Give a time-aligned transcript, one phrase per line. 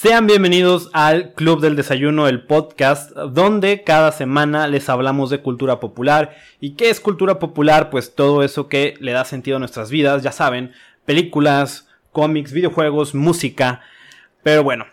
[0.00, 5.78] Sean bienvenidos al Club del Desayuno, el podcast, donde cada semana les hablamos de cultura
[5.78, 6.38] popular.
[6.58, 7.90] ¿Y qué es cultura popular?
[7.90, 10.72] Pues todo eso que le da sentido a nuestras vidas, ya saben,
[11.04, 13.82] películas, cómics, videojuegos, música.
[14.42, 14.86] Pero bueno,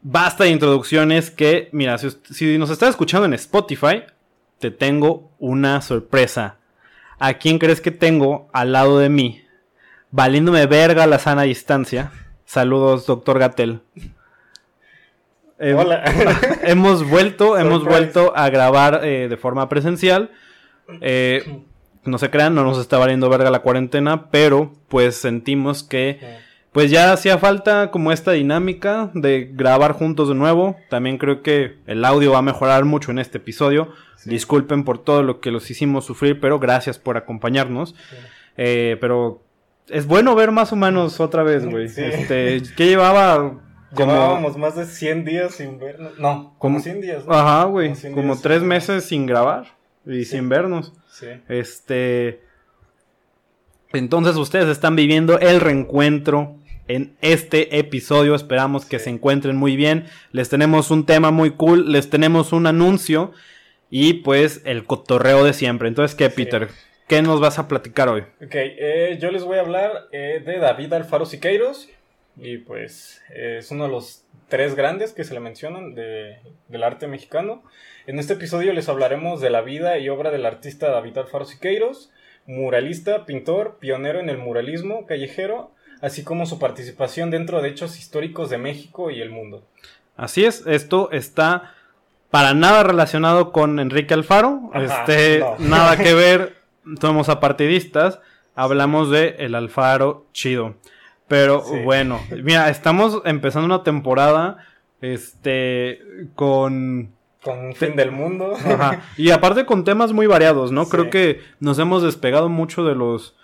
[0.00, 4.04] basta de introducciones que, mira, si, nos estás escuchando en Spotify,
[4.58, 6.56] te tengo una sorpresa.
[7.18, 9.42] ¿A quién crees que tengo al lado de mí?
[10.10, 12.10] Valiéndome verga la sana distancia.
[12.46, 13.82] Saludos, doctor Gatel.
[15.58, 16.04] Hola.
[16.64, 20.30] hemos vuelto, hemos vuelto a grabar eh, de forma presencial.
[21.00, 21.62] Eh,
[22.04, 26.20] no se crean, no nos está valiendo verga la cuarentena, pero pues sentimos que
[26.72, 30.76] pues ya hacía falta como esta dinámica de grabar juntos de nuevo.
[30.90, 33.92] También creo que el audio va a mejorar mucho en este episodio.
[34.26, 37.94] Disculpen por todo lo que los hicimos sufrir, pero gracias por acompañarnos.
[38.58, 39.42] Eh, pero
[39.88, 41.86] es bueno ver más humanos otra vez, güey.
[41.86, 43.60] Este, que llevaba
[43.96, 44.12] como...
[44.12, 46.18] Llevábamos más de 100 días sin vernos.
[46.18, 47.24] No, como 100 días.
[47.28, 47.92] Ajá, güey.
[48.14, 49.66] Como, tres meses sin grabar
[50.06, 50.92] y sin vernos.
[51.10, 51.26] Sí.
[51.48, 52.40] Este.
[53.92, 58.34] Entonces ustedes están viviendo el reencuentro en este episodio.
[58.34, 60.04] Esperamos que se encuentren muy bien.
[60.30, 61.90] Les tenemos un tema muy cool.
[61.90, 63.32] Les tenemos un anuncio.
[63.90, 65.88] Y pues el cotorreo de siempre.
[65.88, 66.68] Entonces, ¿qué, Peter?
[67.08, 68.22] ¿Qué nos vas a platicar hoy?
[68.44, 71.88] Ok, eh, yo les voy a hablar eh, de David Alfaro Siqueiros.
[72.36, 77.06] Y pues es uno de los tres grandes que se le mencionan de, del arte
[77.06, 77.62] mexicano.
[78.06, 82.10] En este episodio les hablaremos de la vida y obra del artista David Alfaro Siqueiros,
[82.46, 88.50] muralista, pintor, pionero en el muralismo callejero, así como su participación dentro de hechos históricos
[88.50, 89.64] de México y el mundo.
[90.16, 91.74] Así es, esto está
[92.30, 96.56] para nada relacionado con Enrique Alfaro, este, nada que ver,
[97.00, 98.20] somos apartidistas,
[98.54, 100.76] hablamos de el Alfaro chido.
[101.28, 104.58] Pero bueno, mira, estamos empezando una temporada
[105.00, 106.00] este
[106.34, 108.54] con con fin del mundo.
[108.54, 109.02] Ajá.
[109.16, 110.88] Y aparte con temas muy variados, ¿no?
[110.88, 113.36] Creo que nos hemos despegado mucho de los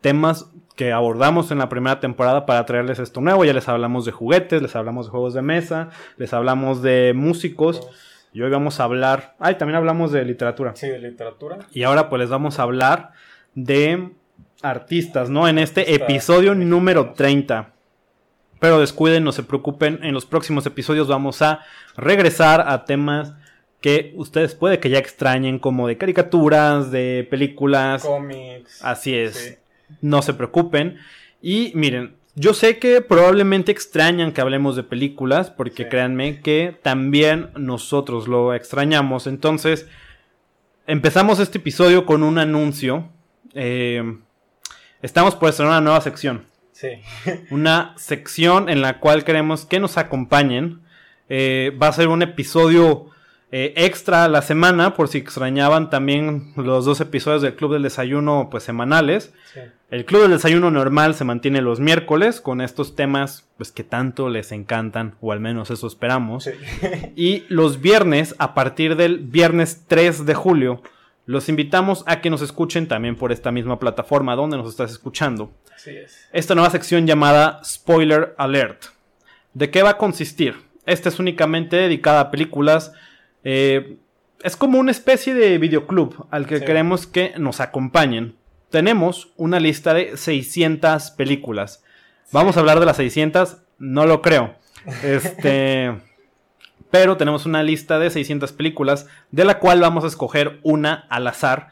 [0.00, 3.44] temas que abordamos en la primera temporada para traerles esto nuevo.
[3.44, 7.86] Ya les hablamos de juguetes, les hablamos de juegos de mesa, les hablamos de músicos.
[8.32, 9.34] Y hoy vamos a hablar.
[9.38, 10.74] Ay, también hablamos de literatura.
[10.74, 11.58] Sí, de literatura.
[11.72, 13.12] Y ahora pues les vamos a hablar
[13.54, 14.10] de
[14.62, 15.48] artistas, ¿no?
[15.48, 17.72] En este episodio número 30.
[18.58, 21.60] Pero descuiden, no se preocupen, en los próximos episodios vamos a
[21.96, 23.32] regresar a temas
[23.80, 28.04] que ustedes puede que ya extrañen, como de caricaturas, de películas.
[28.04, 28.84] Cómics.
[28.84, 29.58] Así es.
[30.02, 30.98] No se preocupen.
[31.40, 37.50] Y miren, yo sé que probablemente extrañan que hablemos de películas, porque créanme que también
[37.56, 39.26] nosotros lo extrañamos.
[39.26, 39.88] Entonces,
[40.86, 43.08] empezamos este episodio con un anuncio.
[43.54, 44.18] Eh,
[45.02, 46.44] Estamos por estrenar una nueva sección.
[46.72, 46.88] Sí.
[47.50, 50.80] una sección en la cual queremos que nos acompañen.
[51.28, 53.06] Eh, va a ser un episodio
[53.52, 57.82] eh, extra a la semana, por si extrañaban también los dos episodios del Club del
[57.82, 59.32] Desayuno, pues semanales.
[59.54, 59.60] Sí.
[59.90, 64.28] El Club del Desayuno normal se mantiene los miércoles con estos temas, pues que tanto
[64.28, 66.44] les encantan, o al menos eso esperamos.
[66.44, 66.50] Sí.
[67.16, 70.82] y los viernes, a partir del viernes 3 de julio,
[71.30, 75.52] los invitamos a que nos escuchen también por esta misma plataforma donde nos estás escuchando.
[75.72, 76.28] Así es.
[76.32, 78.86] Esta nueva sección llamada Spoiler Alert.
[79.54, 80.56] ¿De qué va a consistir?
[80.86, 82.92] Esta es únicamente dedicada a películas.
[83.44, 83.98] Eh,
[84.42, 88.34] es como una especie de videoclub al que queremos que nos acompañen.
[88.68, 91.84] Tenemos una lista de 600 películas.
[92.32, 93.58] ¿Vamos a hablar de las 600?
[93.78, 94.56] No lo creo.
[95.04, 96.09] Este.
[96.90, 101.26] Pero tenemos una lista de 600 películas, de la cual vamos a escoger una al
[101.26, 101.68] azar.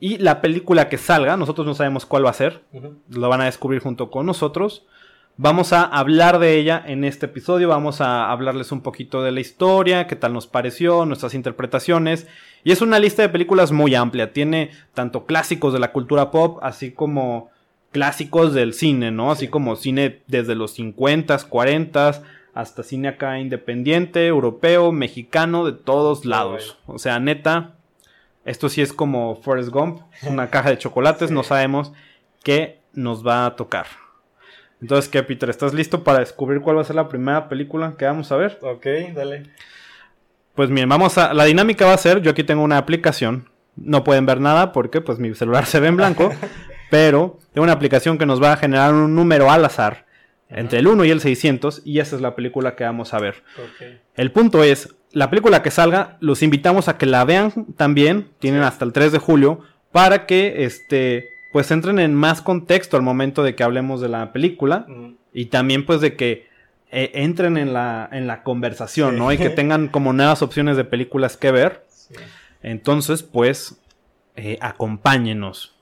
[0.00, 2.62] Y la película que salga, nosotros no sabemos cuál va a ser,
[3.08, 4.84] lo van a descubrir junto con nosotros.
[5.36, 9.38] Vamos a hablar de ella en este episodio, vamos a hablarles un poquito de la
[9.38, 12.26] historia, qué tal nos pareció, nuestras interpretaciones.
[12.64, 16.58] Y es una lista de películas muy amplia, tiene tanto clásicos de la cultura pop,
[16.62, 17.50] así como
[17.92, 19.30] clásicos del cine, ¿no?
[19.30, 22.22] Así como cine desde los 50s, 40s,
[22.58, 26.76] hasta cine acá independiente, europeo, mexicano, de todos lados.
[26.86, 27.76] O sea, neta,
[28.44, 31.92] esto sí es como Forrest Gump, una caja de chocolates, no sabemos
[32.42, 33.86] qué nos va a tocar.
[34.82, 35.48] Entonces, ¿qué, Peter?
[35.48, 38.58] ¿Estás listo para descubrir cuál va a ser la primera película que vamos a ver?
[38.62, 39.44] Ok, dale.
[40.56, 41.32] Pues bien, vamos a...
[41.34, 45.00] La dinámica va a ser, yo aquí tengo una aplicación, no pueden ver nada porque
[45.00, 46.32] pues mi celular se ve en blanco,
[46.90, 50.07] pero tengo una aplicación que nos va a generar un número al azar
[50.50, 53.42] entre el 1 y el 600 y esa es la película que vamos a ver.
[54.14, 58.62] El punto es, la película que salga, los invitamos a que la vean también, tienen
[58.62, 59.60] hasta el 3 de julio,
[59.92, 64.32] para que este pues entren en más contexto al momento de que hablemos de la
[64.32, 64.86] película
[65.32, 66.46] y también pues de que
[66.90, 69.32] eh, entren en la, en la conversación, ¿no?
[69.32, 71.86] Y que tengan como nuevas opciones de películas que ver.
[72.62, 73.80] Entonces, pues,
[74.36, 75.76] eh, acompáñenos.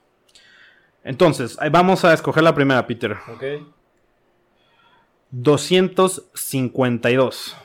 [1.04, 3.16] Entonces, vamos a escoger la primera, Peter.
[5.30, 7.56] 252.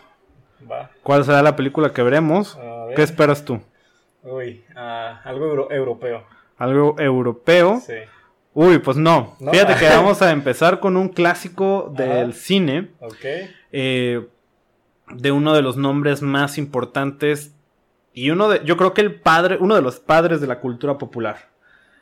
[0.69, 0.91] Va.
[1.03, 2.59] ¿Cuál será la película que veremos?
[2.95, 3.61] ¿Qué esperas tú?
[4.23, 6.25] Uy, ah, algo europeo.
[6.57, 7.81] Algo europeo.
[7.85, 7.93] Sí.
[8.53, 9.35] Uy, pues no.
[9.51, 12.89] Fíjate que vamos a empezar con un clásico del cine.
[12.99, 13.25] Ok.
[13.71, 14.27] Eh,
[15.13, 17.55] de uno de los nombres más importantes.
[18.13, 18.63] Y uno de.
[18.65, 19.57] Yo creo que el padre.
[19.59, 21.49] Uno de los padres de la cultura popular.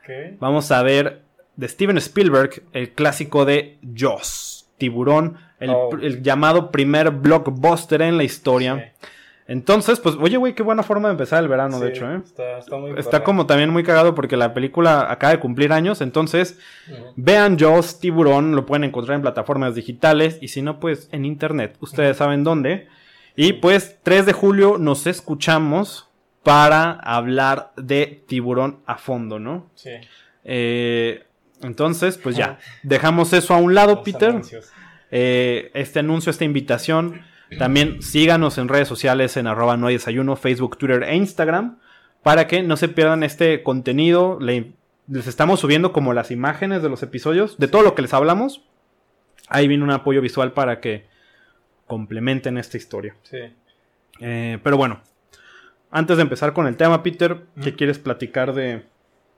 [0.01, 0.37] Okay.
[0.39, 1.21] Vamos a ver
[1.55, 4.58] de Steven Spielberg, el clásico de Jaws.
[4.79, 5.37] Tiburón.
[5.59, 5.95] El, oh.
[6.21, 8.93] llamado primer blockbuster en la historia.
[9.49, 12.21] Entonces, pues, oye, güey, qué buena forma de empezar el verano, de hecho, ¿eh?
[12.23, 16.01] Está, está, muy está como también muy cagado porque la película acaba de cumplir años,
[16.01, 16.59] entonces,
[17.15, 21.77] vean Jaws Tiburón, lo pueden encontrar en plataformas digitales y si no, pues en internet,
[21.79, 22.87] ustedes saben dónde.
[23.35, 26.09] Y pues, 3 de julio nos escuchamos
[26.43, 29.71] para hablar de Tiburón a fondo, ¿no?
[29.73, 29.91] Sí.
[30.43, 31.23] Eh,
[31.61, 34.41] entonces, pues ya, dejamos eso a un lado, Peter.
[35.11, 37.21] Eh, este anuncio, esta invitación
[37.57, 41.79] también síganos en redes sociales en arroba no hay desayuno, Facebook, Twitter e Instagram,
[42.21, 44.37] para que no se pierdan este contenido.
[44.39, 48.63] les estamos subiendo como las imágenes de los episodios, de todo lo que les hablamos.
[49.47, 51.07] Ahí viene un apoyo visual para que
[51.87, 53.15] complementen esta historia.
[53.23, 53.39] Sí.
[54.19, 55.01] Eh, pero bueno,
[55.89, 58.83] antes de empezar con el tema, Peter, ¿qué quieres platicar de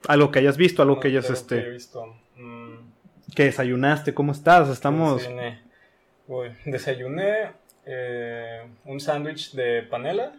[0.07, 1.69] algo que hayas visto, algo que hayas este...
[1.69, 2.15] visto.
[2.36, 2.75] Mm.
[3.36, 4.13] ¿Qué desayunaste?
[4.13, 4.69] ¿Cómo estás?
[4.69, 5.18] Estamos...
[5.21, 5.62] Desayuné.
[6.65, 7.51] desayuné
[7.86, 10.33] eh, un sándwich de panela.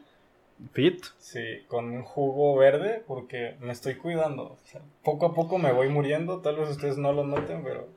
[0.72, 1.04] ¿Fit?
[1.18, 4.58] Sí, con un jugo verde porque me estoy cuidando.
[5.02, 7.88] poco a poco me voy muriendo, tal vez ustedes no lo noten, pero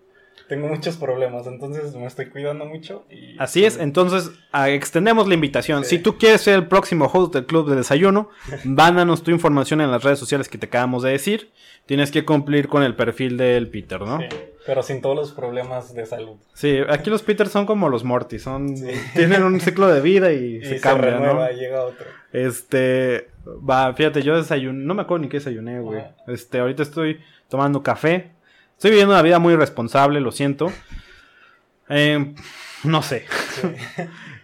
[0.48, 3.06] tengo muchos problemas, entonces me estoy cuidando mucho.
[3.10, 3.36] Y...
[3.40, 4.32] Así es, entonces
[4.68, 5.84] extendemos la invitación.
[5.86, 8.30] Si tú quieres ser el próximo host del club de desayuno,
[8.64, 11.52] mándanos tu información en las redes sociales que te acabamos de decir.
[11.86, 14.20] Tienes que cumplir con el perfil del Peter, ¿no?
[14.20, 14.26] Sí.
[14.66, 16.38] Pero sin todos los problemas de salud.
[16.54, 18.74] Sí, aquí los Peters son como los Morty, son
[19.14, 21.48] tienen un ciclo de vida y, se cambian, ¿no?
[21.52, 22.06] llega otro.
[22.34, 26.04] Este, va, fíjate, yo desayuné, no me acuerdo ni qué desayuné, güey.
[26.28, 28.32] Este, ahorita estoy tomando café.
[28.76, 30.72] Estoy viviendo una vida muy responsable, lo siento.
[31.90, 32.36] Eh,
[32.84, 33.26] no sé.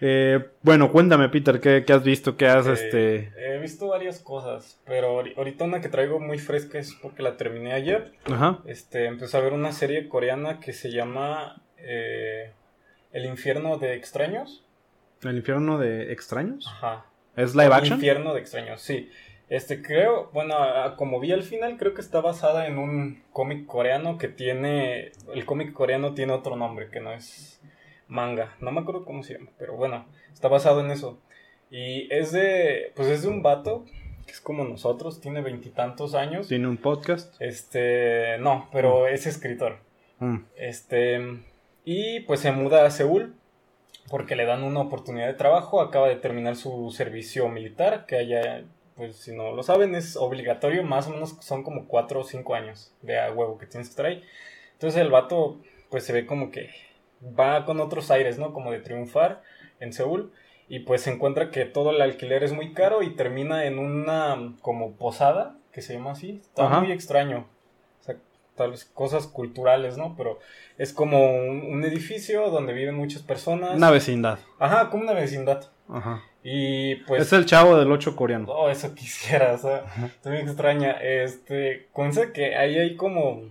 [0.03, 2.35] Eh, bueno, cuéntame, Peter, ¿qué, has visto?
[2.35, 3.33] ¿Qué has, eh, este...?
[3.37, 7.73] He visto varias cosas, pero ahorita una que traigo muy fresca es porque la terminé
[7.73, 8.11] ayer.
[8.25, 8.61] Ajá.
[8.65, 12.51] Este, empecé a ver una serie coreana que se llama eh,
[13.11, 14.65] El infierno de extraños.
[15.21, 16.65] ¿El infierno de extraños?
[16.67, 17.05] Ajá.
[17.35, 17.85] ¿Es live action?
[17.85, 19.07] El infierno de extraños, sí.
[19.51, 20.55] Este, creo, bueno,
[20.95, 25.45] como vi al final, creo que está basada en un cómic coreano que tiene, el
[25.45, 27.61] cómic coreano tiene otro nombre, que no es
[28.07, 31.19] manga, no me acuerdo cómo se llama, pero bueno, está basado en eso.
[31.69, 33.83] Y es de, pues es de un vato
[34.25, 36.47] que es como nosotros, tiene veintitantos años.
[36.47, 37.35] ¿Tiene un podcast?
[37.41, 39.07] Este, no, pero mm.
[39.07, 39.79] es escritor.
[40.19, 40.37] Mm.
[40.55, 41.41] Este,
[41.83, 43.35] y pues se muda a Seúl
[44.09, 48.63] porque le dan una oportunidad de trabajo, acaba de terminar su servicio militar, que haya,
[49.01, 52.53] pues si no lo saben, es obligatorio, más o menos son como cuatro o cinco
[52.53, 54.23] años de a huevo que tienes que estar ahí.
[54.73, 56.69] Entonces el vato, pues se ve como que
[57.23, 58.53] va con otros aires, ¿no?
[58.53, 59.41] Como de triunfar
[59.79, 60.31] en Seúl
[60.69, 64.53] y pues se encuentra que todo el alquiler es muy caro y termina en una
[64.61, 66.39] como posada, que se llama así.
[66.39, 67.47] Está muy extraño.
[68.01, 68.17] O sea,
[68.53, 70.13] tal vez cosas culturales, ¿no?
[70.15, 70.37] Pero
[70.77, 73.75] es como un, edificio donde viven muchas personas.
[73.77, 74.37] Una vecindad.
[74.59, 75.71] Ajá, como una vecindad.
[75.89, 76.21] Ajá.
[76.43, 77.21] Y pues...
[77.21, 78.51] Es el chavo del 8 coreano.
[78.51, 80.91] Oh, eso quisiera, o sea, está muy extraña.
[81.01, 83.43] Este, cuenta que ahí hay como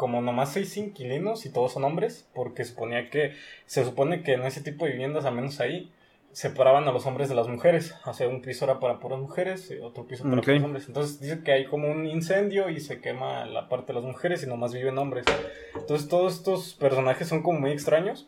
[0.00, 3.34] como nomás seis inquilinos y todos son hombres, porque suponía que,
[3.66, 5.92] se supone que en ese tipo de viviendas, al menos ahí,
[6.32, 7.94] separaban a los hombres de las mujeres.
[8.06, 10.88] O sea, un piso era para puras mujeres y otro piso para puros hombres.
[10.88, 14.42] Entonces dice que hay como un incendio y se quema la parte de las mujeres
[14.42, 15.26] y nomás viven hombres.
[15.74, 18.26] Entonces todos estos personajes son como muy extraños.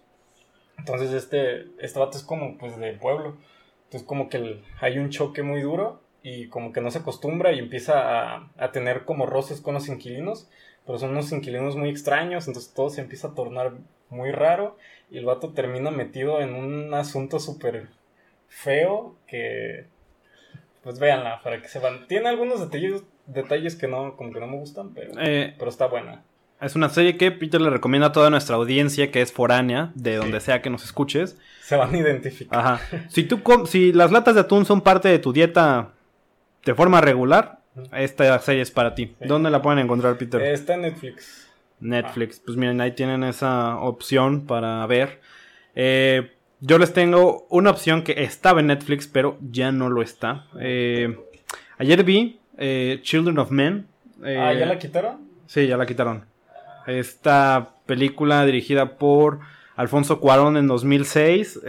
[0.76, 3.38] Entonces este, este vato es como pues de pueblo.
[3.92, 7.58] Entonces como que hay un choque muy duro y como que no se acostumbra y
[7.58, 10.48] empieza a, a tener como roces con los inquilinos
[10.86, 13.72] pero son unos inquilinos muy extraños, entonces todo se empieza a tornar
[14.10, 14.76] muy raro
[15.10, 17.88] y el vato termina metido en un asunto súper
[18.48, 19.86] feo que
[20.82, 22.08] pues véanla para que se van.
[22.08, 25.86] Tiene algunos detalles, detalles que no, como que no me gustan, pero, eh, pero está
[25.86, 26.24] buena.
[26.62, 30.16] Es una serie que Peter le recomienda a toda nuestra audiencia que es foránea, de
[30.16, 31.36] donde sea que nos escuches.
[31.60, 32.58] Se van a identificar.
[32.58, 32.80] Ajá.
[33.08, 35.90] Si, tú si las latas de atún son parte de tu dieta
[36.64, 37.58] de forma regular,
[37.92, 39.16] esta serie es para ti.
[39.20, 40.40] ¿Dónde la pueden encontrar, Peter?
[40.40, 41.50] Está en Netflix.
[41.80, 42.38] Netflix.
[42.38, 45.20] Pues miren, ahí tienen esa opción para ver.
[45.74, 50.46] Eh, yo les tengo una opción que estaba en Netflix, pero ya no lo está.
[50.60, 51.18] Eh,
[51.78, 53.88] ayer vi eh, Children of Men.
[54.22, 55.16] Ah, ¿ya la quitaron?
[55.46, 56.31] Sí, ya la quitaron.
[56.86, 59.40] Esta película dirigida por
[59.76, 61.60] Alfonso Cuarón en 2006.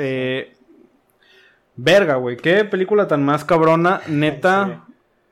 [1.75, 4.01] verga, güey, qué película tan más cabrona.
[4.07, 4.85] Neta,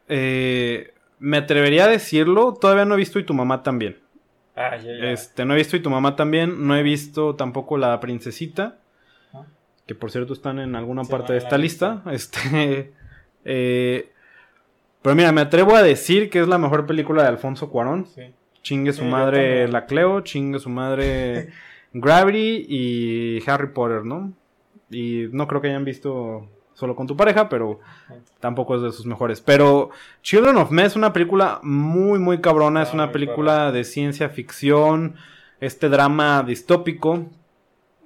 [0.07, 2.53] me atrevería a decirlo.
[2.53, 3.99] Todavía no he visto y tu mamá también.
[4.55, 5.11] Ah, ya, ya.
[5.11, 6.67] Este, no he visto y tu mamá también.
[6.67, 8.77] No he visto tampoco La Princesita
[9.91, 12.01] que por cierto están en alguna parte de esta lista.
[12.11, 12.93] Este,
[13.45, 14.09] eh,
[15.01, 18.07] pero mira, me atrevo a decir que es la mejor película de Alfonso Cuarón.
[18.61, 21.49] Chingue su madre La Cleo, chingue su madre
[21.93, 24.33] Gravity y Harry Potter, ¿no?
[24.89, 27.79] Y no creo que hayan visto solo con tu pareja, pero
[28.39, 29.41] tampoco es de sus mejores.
[29.41, 29.89] Pero
[30.21, 32.83] Children of Men es una película muy, muy cabrona.
[32.83, 35.15] es ah, una película de ciencia ficción,
[35.59, 37.25] este drama distópico.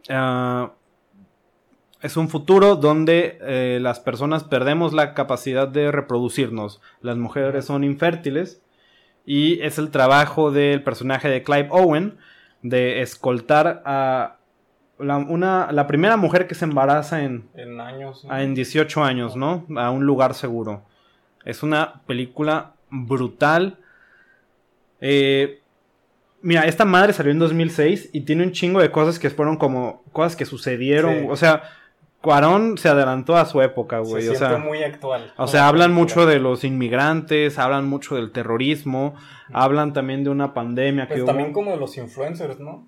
[0.09, 0.69] Uh,
[2.01, 6.81] es un futuro donde eh, las personas perdemos la capacidad de reproducirnos.
[7.01, 8.61] Las mujeres son infértiles
[9.25, 12.17] y es el trabajo del personaje de Clive Owen
[12.61, 14.37] de escoltar a
[14.99, 19.65] la, una, la primera mujer que se embaraza en, en, años, en 18 años, ¿no?
[19.77, 20.83] A un lugar seguro.
[21.43, 23.77] Es una película brutal.
[25.01, 25.61] Eh,
[26.41, 30.03] mira, esta madre salió en 2006 y tiene un chingo de cosas que fueron como
[30.11, 31.29] cosas que sucedieron.
[31.29, 31.63] O sea,
[32.25, 34.23] Cuarón se adelantó a su época, güey.
[34.23, 35.31] Se o sea, muy actual.
[35.37, 39.13] O sea, hablan mucho de los inmigrantes, hablan mucho del terrorismo,
[39.53, 42.87] hablan también de una pandemia pues que también como de los influencers, ¿no?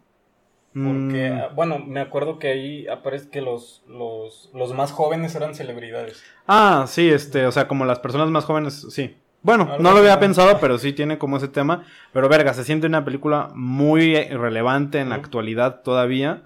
[0.73, 1.55] Porque, mm.
[1.55, 6.23] bueno, me acuerdo que ahí aparece que los, los, los más jóvenes eran celebridades.
[6.47, 9.17] Ah, sí, este, o sea, como las personas más jóvenes, sí.
[9.43, 11.85] Bueno, no lo había pensado, pero sí tiene como ese tema.
[12.11, 16.41] Pero verga, se siente una película muy relevante en la actualidad todavía.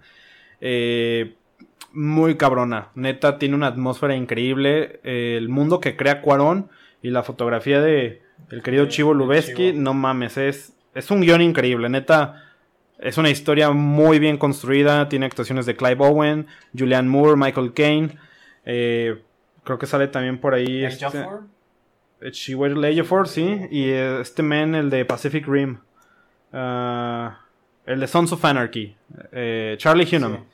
[0.60, 1.36] Eh,
[1.94, 2.90] muy cabrona.
[2.96, 5.00] Neta, tiene una atmósfera increíble.
[5.04, 6.70] el mundo que crea Cuarón
[7.02, 11.90] y la fotografía de el querido Chivo Lubeski, no mames, es, es un guion increíble.
[11.90, 12.44] Neta,
[13.00, 15.10] es una historia muy bien construida.
[15.10, 18.18] Tiene actuaciones de Clive Owen, Julianne Moore, Michael Caine.
[18.66, 19.22] Eh,
[19.64, 20.86] creo que sale también por ahí.
[20.86, 21.08] Este,
[22.90, 23.68] Ejiofor, sí.
[23.72, 25.80] Y este men, el de Pacific Rim.
[26.54, 27.40] Ah,
[27.86, 28.96] el de Sons of Anarchy.
[29.32, 30.46] Eh, Charlie Hunnam.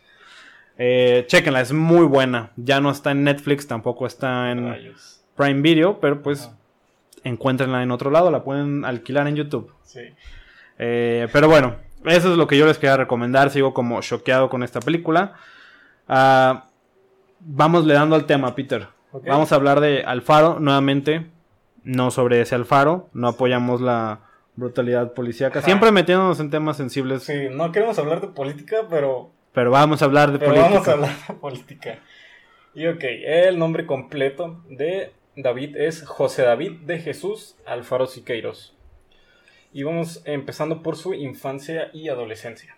[0.77, 2.51] Eh, chequenla, es muy buena.
[2.55, 4.93] Ya no está en Netflix, tampoco está en
[5.35, 6.51] Prime Video, pero pues
[7.23, 9.73] encuéntrenla en otro lado, la pueden alquilar en YouTube.
[9.83, 10.01] Sí.
[10.79, 13.49] Eh, pero bueno, eso es lo que yo les quería recomendar.
[13.49, 15.33] Sigo como choqueado con esta película.
[16.07, 16.59] Uh,
[17.39, 18.87] vamos le dando al tema, Peter.
[19.25, 21.27] Vamos a hablar de Alfaro nuevamente.
[21.83, 23.09] No sobre ese Alfaro.
[23.13, 24.19] No apoyamos la
[24.55, 25.61] brutalidad policíaca.
[25.61, 27.23] Siempre metiéndonos en temas sensibles.
[27.23, 30.69] Sí, no queremos hablar de política, pero pero vamos a hablar de Pero política.
[30.69, 31.99] Vamos a hablar de política.
[32.75, 38.77] Y ok, el nombre completo de David es José David de Jesús Alfaro Siqueiros.
[39.73, 42.77] Y vamos empezando por su infancia y adolescencia.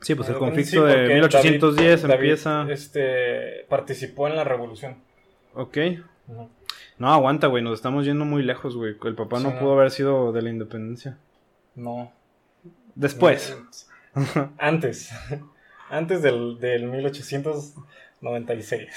[0.00, 2.66] sí, pues el conflicto de 1810 empieza...
[2.70, 4.98] este, participó en la revolución.
[5.54, 5.78] Ok.
[6.98, 8.96] No, aguanta, güey, nos estamos yendo muy lejos, güey.
[9.04, 11.18] El papá no pudo haber sido de la independencia.
[11.74, 12.12] No.
[12.94, 13.58] Después.
[14.58, 15.10] Antes.
[15.90, 18.88] Antes del, del 1896.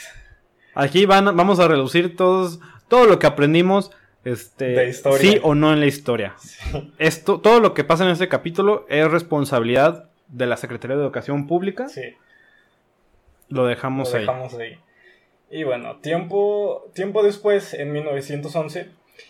[0.74, 3.92] Aquí van, vamos a reducir todos, todo lo que aprendimos
[4.24, 6.36] este, sí o no en la historia.
[6.98, 11.48] Esto, todo lo que pasa en este capítulo es responsabilidad de la Secretaría de Educación
[11.48, 11.88] Pública.
[11.88, 12.16] Sí.
[13.50, 14.78] Lo dejamos, lo dejamos ahí.
[15.50, 18.90] Y bueno, tiempo, tiempo después, en 1911,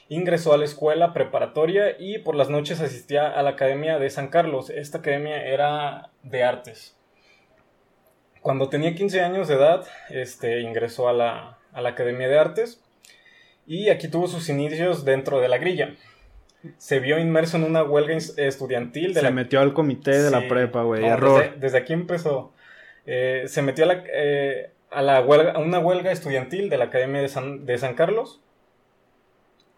[0.10, 4.30] ingresó a la escuela preparatoria y por las noches asistía a la Academia de San
[4.30, 4.70] Carlos.
[4.70, 6.96] Esta academia era de artes.
[8.42, 12.82] Cuando tenía 15 años de edad, este, ingresó a la, a la Academia de Artes
[13.66, 15.96] y aquí tuvo sus inicios dentro de la grilla.
[16.78, 19.14] Se vio inmerso en una huelga estudiantil.
[19.14, 21.04] De se metió al comité de la prepa, güey.
[21.60, 22.54] Desde, aquí empezó.
[23.06, 26.86] Eh, se metió a, la, eh, a, la huelga, a una huelga estudiantil de la
[26.86, 28.42] Academia de San, de San Carlos,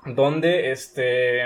[0.06, 1.46] donde este,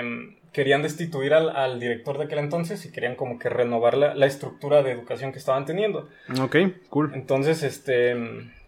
[0.52, 4.82] querían destituir al, director de aquel entonces y querían como que renovar la, la, estructura
[4.82, 6.08] de educación que estaban teniendo.
[6.40, 6.56] Ok,
[6.88, 7.12] cool.
[7.14, 8.16] Entonces, este,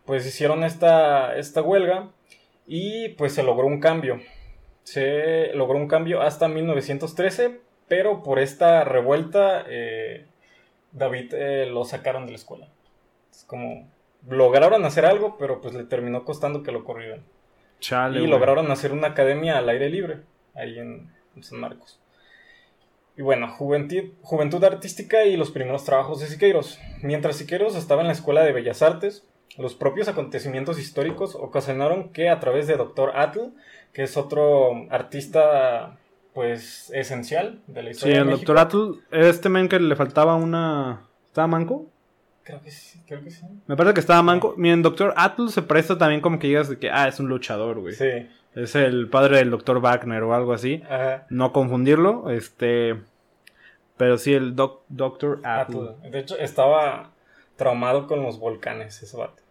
[0.04, 2.10] pues hicieron esta, esta huelga
[2.66, 4.20] y pues se logró un cambio.
[4.82, 10.26] Se logró un cambio hasta 1913, pero por esta revuelta eh,
[10.92, 12.68] David eh, lo sacaron de la escuela.
[13.30, 13.88] Es como
[14.28, 17.22] lograron hacer algo, pero pues le terminó costando que lo corrieran.
[18.14, 20.20] y lograron hacer una academia al aire libre,
[20.54, 22.00] ahí en, San Marcos.
[23.16, 26.78] Y bueno, juventud, juventud artística y los primeros trabajos de Siqueiros.
[27.02, 29.26] Mientras Siqueiros estaba en la Escuela de Bellas Artes,
[29.58, 33.12] los propios acontecimientos históricos ocasionaron que a través de Dr.
[33.16, 33.52] Atl,
[33.92, 35.98] que es otro artista
[36.34, 38.16] pues esencial de la historia.
[38.16, 38.58] Sí, el Dr.
[38.58, 41.02] Atl, este men que le faltaba una...
[41.28, 41.86] ¿Estaba manco?
[42.46, 43.44] Creo que sí, creo que sí.
[43.66, 44.54] Me parece que estaba manco.
[44.56, 45.12] Miren, Dr.
[45.16, 47.94] Atl se presta también como que digas de que, ah, es un luchador, güey.
[47.94, 48.28] Sí.
[48.54, 49.80] Es el padre del Dr.
[49.80, 50.80] Wagner o algo así.
[50.88, 51.26] Ajá.
[51.28, 53.00] No confundirlo, este...
[53.96, 55.40] Pero sí, el doc, Dr.
[55.42, 56.00] Atl.
[56.08, 57.10] De hecho, estaba
[57.56, 59.42] traumado con los volcanes, ese vato.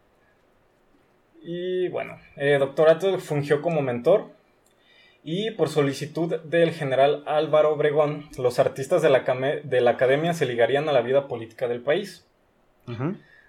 [1.41, 4.27] Y bueno, eh, Doctor Atl fungió como mentor
[5.21, 9.21] y por solicitud del general Álvaro Obregón, los artistas de la,
[9.63, 12.24] de la academia se ligarían a la vida política del país.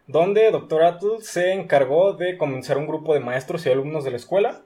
[0.07, 4.17] Donde Doctor Atl se encargó de comenzar un grupo de maestros y alumnos de la
[4.17, 4.63] escuela,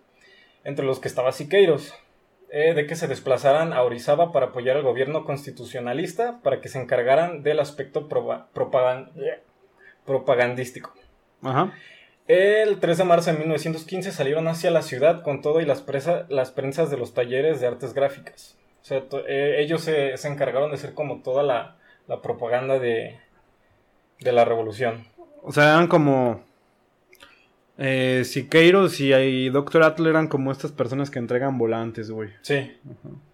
[0.64, 1.94] entre los que estaba Siqueiros,
[2.50, 6.80] eh, de que se desplazaran a Orizaba para apoyar al gobierno constitucionalista para que se
[6.80, 8.08] encargaran del aspecto
[10.04, 10.92] propagandístico.
[11.42, 11.72] Ajá.
[12.32, 15.84] El 3 de marzo de 1915 salieron hacia la ciudad con todo y las,
[16.28, 18.56] las prensas de los talleres de artes gráficas.
[18.82, 21.76] O sea, eh, ellos se, encargaron de hacer como toda la,
[22.22, 23.18] propaganda de,
[24.20, 25.04] de, la revolución.
[25.42, 26.42] O sea, eran como...
[27.78, 32.30] Eh, Siqueiros y, Doctor Atle eran como estas personas que entregan volantes, güey.
[32.42, 32.76] Sí.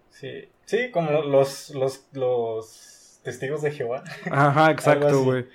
[0.09, 0.49] sí.
[0.65, 4.03] Sí, como los, los, los testigos de Jehová.
[4.31, 5.45] Ajá, exacto, güey.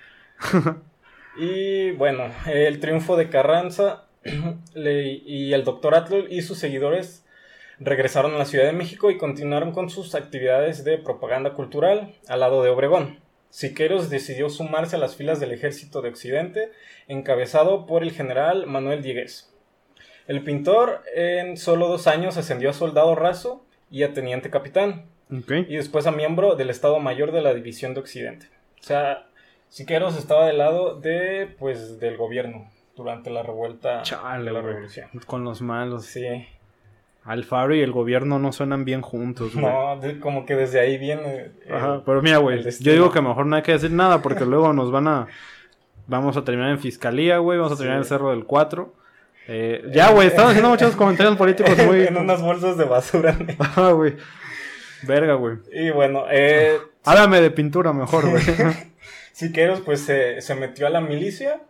[1.37, 4.05] Y bueno, el triunfo de Carranza
[4.75, 7.25] y el doctor Atl y sus seguidores
[7.79, 12.41] regresaron a la Ciudad de México y continuaron con sus actividades de propaganda cultural al
[12.41, 13.19] lado de Obregón.
[13.53, 16.73] Siqueiros decidió sumarse a las filas del ejército de Occidente,
[17.07, 19.53] encabezado por el general Manuel Diegues.
[20.27, 25.77] El pintor en solo dos años ascendió a soldado raso y a teniente capitán, y
[25.77, 28.47] después a miembro del Estado Mayor de la División de Occidente.
[28.81, 29.27] O sea,
[29.69, 35.11] Siqueiros estaba del lado de, pues, del gobierno durante la revuelta de la revolución.
[35.27, 36.07] Con los malos.
[36.07, 36.47] Sí.
[37.25, 39.65] Alfaro y el gobierno no suenan bien juntos, güey.
[39.65, 41.53] No, como que desde ahí viene.
[41.71, 44.73] Ajá, pero mira, güey, yo digo que mejor no hay que decir nada porque luego
[44.73, 45.29] nos van a.
[46.09, 48.93] Vamos a terminar en fiscalía, güey, vamos a terminar en el Cerro del 4.
[49.49, 52.07] Eh, ya, güey, están haciendo muchos comentarios políticos muy.
[52.07, 53.37] en unas bolsas de basura.
[53.59, 54.17] Ajá, güey.
[55.05, 55.59] Verga, güey.
[55.73, 56.79] Y bueno, eh.
[57.05, 58.43] Háblame de pintura mejor, güey.
[59.33, 61.61] Siqueiros pues se, metió a la milicia.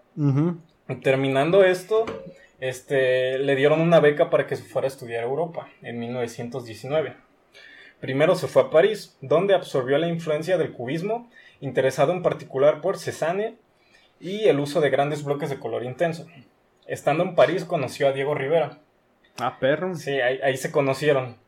[1.03, 2.05] Terminando esto,
[2.63, 7.17] este, le dieron una beca para que se fuera a estudiar a Europa en 1919.
[8.01, 11.29] Primero se fue a París, donde absorbió la influencia del cubismo,
[11.61, 13.57] interesado en particular por Cézanne
[14.21, 16.25] y el uso de grandes bloques de color intenso.
[16.87, 18.79] Estando en París conoció a Diego Rivera.
[19.41, 19.97] Ah, perro.
[19.97, 21.39] Sí, ahí, se conocieron.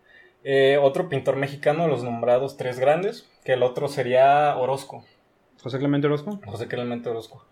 [0.42, 5.04] Eh, otro pintor mexicano, los nombrados tres grandes, que el otro sería Orozco.
[5.62, 6.40] José Clemente Orozco.
[6.44, 7.46] José Clemente Orozco.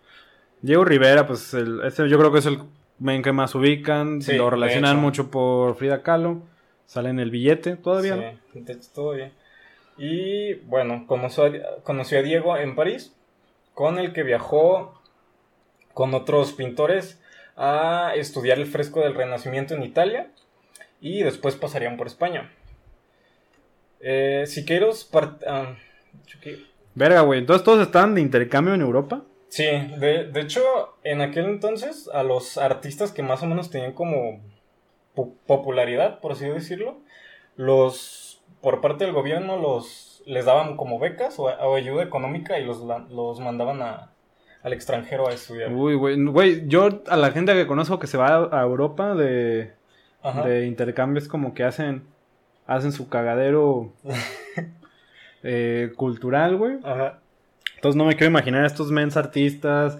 [0.61, 2.59] Diego Rivera, pues el, yo creo que es el
[3.03, 4.21] men que más ubican.
[4.37, 6.41] lo relacionan mucho por Frida Kahlo.
[6.85, 8.37] Sale en el billete todavía.
[8.53, 9.31] Sí, hecho, todavía.
[9.97, 11.51] Y bueno, conoció a,
[11.83, 13.15] conoció a Diego en París,
[13.73, 14.99] con el que viajó
[15.93, 17.21] con otros pintores
[17.55, 20.29] a estudiar el fresco del Renacimiento en Italia.
[21.01, 22.49] y después pasarían por España.
[23.99, 25.11] Eh, Siqueiros...
[25.11, 25.75] part- ah.
[26.95, 27.39] Verga, güey.
[27.39, 29.23] Entonces todos están de intercambio en Europa.
[29.55, 29.65] Sí,
[29.99, 30.61] de, de hecho,
[31.03, 34.39] en aquel entonces, a los artistas que más o menos tenían como
[35.13, 36.97] po- popularidad, por así decirlo,
[37.55, 42.65] los, por parte del gobierno, los, les daban como becas o, o ayuda económica y
[42.65, 44.09] los, los mandaban a,
[44.63, 45.71] al extranjero a estudiar.
[45.71, 46.15] Uy, güey.
[46.25, 49.73] Güey, yo a la gente que conozco que se va a a Europa de,
[50.23, 50.47] Ajá.
[50.47, 52.07] de intercambios como que hacen
[52.65, 53.91] hacen su cagadero
[55.43, 56.77] eh, cultural, güey.
[56.83, 57.19] Ajá.
[57.83, 59.97] Entonces no me quiero imaginar a estos mens artistas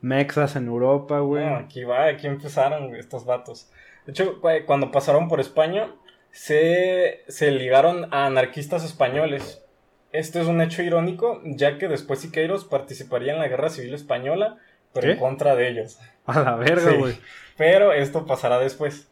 [0.00, 1.46] mexas en Europa, güey.
[1.46, 3.70] No, aquí va, aquí empezaron güey, estos vatos.
[4.04, 5.94] De hecho, güey, cuando pasaron por España,
[6.32, 9.62] se, se ligaron a anarquistas españoles.
[10.10, 14.56] Esto es un hecho irónico, ya que después Siqueiros participaría en la Guerra Civil Española,
[14.92, 15.12] pero ¿Qué?
[15.12, 16.00] en contra de ellos.
[16.26, 16.96] A la verga, Sí.
[16.96, 17.14] güey.
[17.56, 19.08] Pero esto pasará después.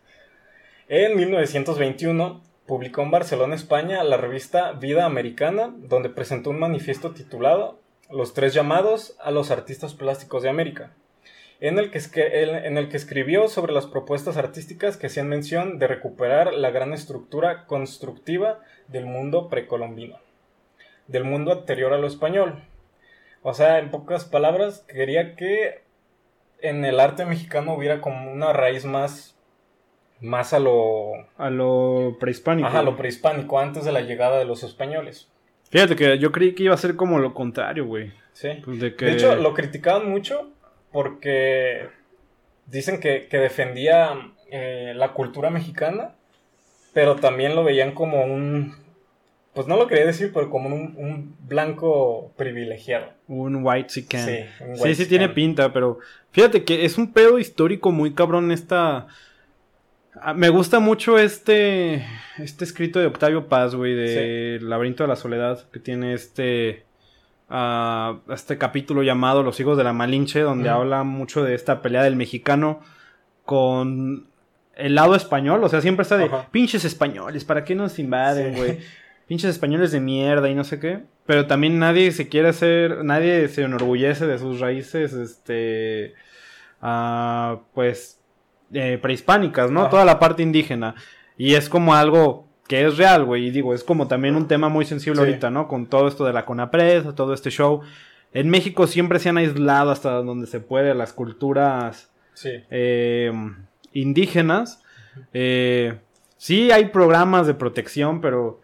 [0.88, 7.78] En 1921 publicó en Barcelona, España, la revista Vida Americana, donde presentó un manifiesto titulado
[8.10, 10.92] Los tres llamados a los artistas plásticos de América,
[11.60, 11.98] en el que,
[12.42, 16.92] en el que escribió sobre las propuestas artísticas que hacían mención de recuperar la gran
[16.92, 20.18] estructura constructiva del mundo precolombino,
[21.06, 22.62] del mundo anterior a lo español.
[23.42, 25.82] O sea, en pocas palabras, quería que
[26.60, 29.34] en el arte mexicano hubiera como una raíz más
[30.20, 32.68] más a lo A lo prehispánico.
[32.68, 35.28] ajá, a lo prehispánico antes de la llegada de los españoles.
[35.70, 38.12] Fíjate que yo creí que iba a ser como lo contrario, güey.
[38.32, 38.48] Sí.
[38.64, 39.04] Pues de que...
[39.04, 40.50] De hecho, lo criticaban mucho
[40.92, 41.88] porque
[42.66, 46.14] dicen que, que defendía eh, la cultura mexicana,
[46.94, 48.74] pero también lo veían como un,
[49.52, 53.08] pues no lo quería decir, pero como un, un blanco privilegiado.
[53.26, 54.24] Un white chicken.
[54.24, 55.98] Sí, un Sí, white sí tiene pinta, pero
[56.30, 59.06] fíjate que es un pedo histórico muy cabrón esta...
[60.22, 62.04] Ah, Me gusta mucho este
[62.38, 66.84] este escrito de Octavio Paz, güey, de El laberinto de la soledad, que tiene este
[67.48, 72.02] ah, este capítulo llamado Los hijos de la Malinche, donde habla mucho de esta pelea
[72.02, 72.80] del mexicano
[73.44, 74.26] con
[74.76, 78.60] el lado español, o sea, siempre está de pinches españoles, ¿para qué nos invaden, Sí.
[78.60, 78.78] güey?
[79.26, 81.00] Pinches españoles de mierda y no sé qué.
[81.26, 86.14] Pero también nadie se quiere hacer, nadie se enorgullece de sus raíces, este,
[86.80, 88.17] ah, pues,
[88.72, 89.82] eh, prehispánicas, ¿no?
[89.82, 89.90] Ajá.
[89.90, 90.94] Toda la parte indígena.
[91.36, 93.46] Y es como algo que es real, güey.
[93.46, 95.26] Y digo, es como también un tema muy sensible Sí.
[95.26, 95.68] ahorita, ¿no?
[95.68, 97.80] Con todo esto de la CONAPRED, todo este show.
[98.34, 102.50] En México siempre se han aislado hasta donde se puede las culturas Sí.
[102.70, 103.32] eh,
[103.92, 104.82] indígenas.
[105.32, 105.98] Eh,
[106.36, 108.60] sí hay programas de protección, pero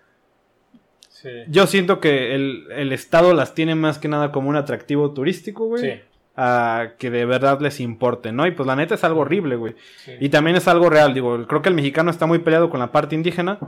[1.09, 1.31] Sí.
[1.49, 5.67] yo siento que el, el Estado las tiene más que nada como un atractivo turístico,
[5.67, 6.03] güey.
[6.37, 8.45] A que de verdad les importe, ¿no?
[8.47, 9.75] Y pues la neta es algo horrible, güey.
[10.05, 10.13] sí.
[10.21, 12.91] Y también es algo real, digo, creo que el mexicano está muy peleado con la
[12.91, 13.59] parte indígena.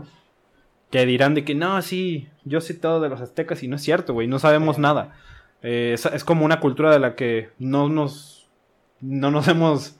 [0.91, 3.83] Que dirán de que no, sí, yo sé todo de los aztecas y no es
[3.83, 4.83] cierto, güey, no sabemos Sí.
[4.83, 5.15] nada.
[5.63, 8.49] Eh, es, es como una cultura de la que no nos,
[9.01, 9.99] no nos hemos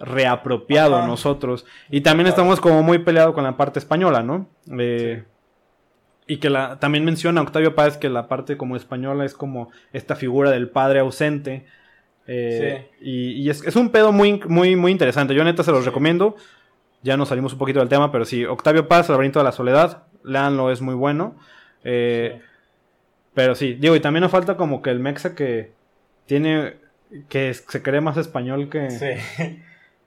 [0.00, 1.06] reapropiado Ajá.
[1.06, 1.66] nosotros.
[1.90, 2.42] Y también Claro.
[2.42, 4.48] estamos como muy peleados con la parte española, ¿no?
[4.78, 5.24] Eh,
[6.26, 10.16] Y que la, también menciona Octavio Páez que la parte como española es como esta
[10.16, 11.66] figura del padre ausente.
[12.26, 15.34] Eh, Y, y es, es un pedo muy, muy, muy interesante.
[15.34, 15.86] Yo neta se los Sí.
[15.90, 16.36] recomiendo.
[17.02, 19.52] Ya nos salimos un poquito del tema, pero sí, Octavio Paz, El laberinto de la
[19.52, 21.36] soledad, leanlo, es muy bueno.
[21.84, 22.42] Eh, Sí.
[23.34, 25.72] Pero sí, digo, y también nos falta como que el mexa que
[26.26, 26.76] tiene,
[27.28, 28.90] que es- se cree más español que...
[28.90, 29.06] Sí,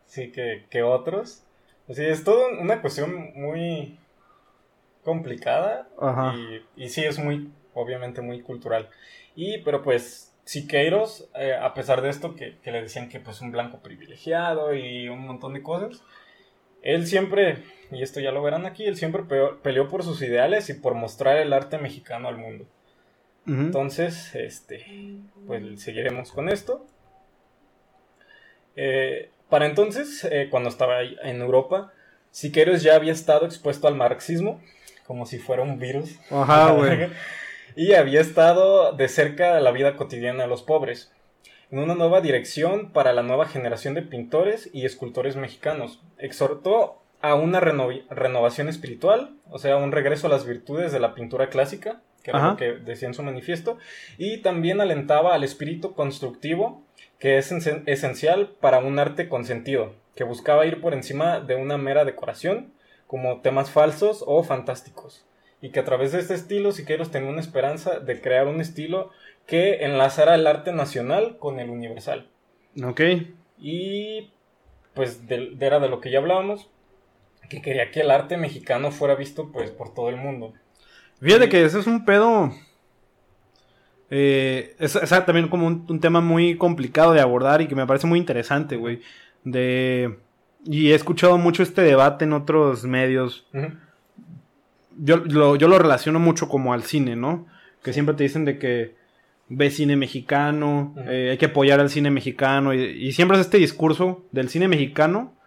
[0.06, 1.43] sí, que, que otros.
[1.89, 3.97] Así es todo una cuestión muy
[5.03, 6.34] complicada Ajá.
[6.36, 8.89] y, y sí es muy, obviamente muy cultural.
[9.36, 13.41] Y, pero pues, Siqueiros, eh, a pesar de esto, que, que le decían que pues
[13.41, 16.01] un blanco privilegiado y un montón de cosas,
[16.81, 20.69] él siempre, y esto ya lo verán aquí, él siempre peleó, peleó por sus ideales
[20.69, 22.65] y por mostrar el arte mexicano al mundo.
[23.45, 24.86] Entonces, este,
[25.45, 26.86] pues seguiremos con esto.
[28.77, 31.91] Eh, para entonces, eh, cuando estaba en Europa,
[32.31, 34.62] Siqueiros ya había estado expuesto al marxismo,
[35.05, 36.17] como si fuera un virus.
[36.29, 37.10] Ajá, güey.
[37.77, 41.11] Y había estado de cerca de la vida cotidiana de los pobres,
[41.69, 46.01] en una nueva dirección para la nueva generación de pintores y escultores mexicanos.
[46.17, 51.49] Exhortó a una renovación espiritual, o sea, un regreso a las virtudes de la pintura
[51.49, 52.49] clásica, que era Ajá.
[52.49, 53.77] lo que decía en su manifiesto,
[54.17, 56.81] y también alentaba al espíritu constructivo,
[57.19, 61.53] que es esen- esencial para un arte con sentido, que buscaba ir por encima de
[61.53, 62.73] una mera decoración,
[63.05, 65.26] como temas falsos o fantásticos
[65.62, 69.12] y que a través de este estilo Siqueiros tenía una esperanza de crear un estilo
[69.46, 72.30] que enlazara el arte nacional con el universal.
[72.84, 73.02] Ok.
[73.58, 74.30] Y
[74.93, 76.70] pues de, de- era de lo que ya hablábamos.
[77.50, 80.54] que quería que el arte mexicano fuera visto pues por todo el mundo.
[81.22, 82.52] Fíjate que ese es un pedo.
[84.10, 84.93] Eh, es,
[85.26, 89.02] también como un, tema muy complicado de abordar y que me parece muy interesante, güey.
[89.43, 90.20] De.
[90.65, 93.48] Y he escuchado mucho este debate en otros medios.
[94.97, 97.47] Yo, lo, yo lo relaciono mucho como al cine, ¿no?
[97.83, 98.95] Que siempre te dicen de que
[99.49, 102.73] ve cine mexicano, eh, hay que apoyar al cine mexicano.
[102.73, 105.38] Y, y, siempre es este discurso del cine mexicano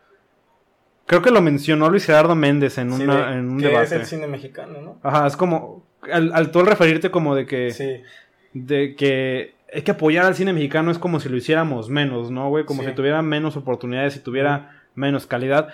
[1.11, 3.87] Creo que lo mencionó Luis Gerardo Méndez en, una, en un debate.
[3.87, 5.01] es el cine mexicano, ¿no?
[5.03, 5.85] Ajá, es como.
[6.03, 7.73] Al, al tú referirte como de que.
[7.73, 8.01] Sí.
[8.53, 12.49] De que hay que apoyar al cine mexicano es como si lo hiciéramos menos, ¿no,
[12.49, 12.65] güey?
[12.65, 15.71] Como si tuviera menos oportunidades, si tuviera menos calidad.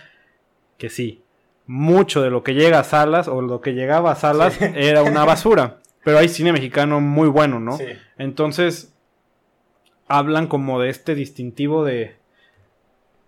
[0.78, 1.22] Que sí.
[1.66, 5.24] Mucho de lo que llega a salas o lo que llegaba a salas era una
[5.24, 5.78] basura.
[6.04, 7.76] Pero hay cine mexicano muy bueno, ¿no?
[7.76, 7.86] Sí.
[8.18, 8.92] Entonces.
[10.08, 12.16] Hablan como de este distintivo de.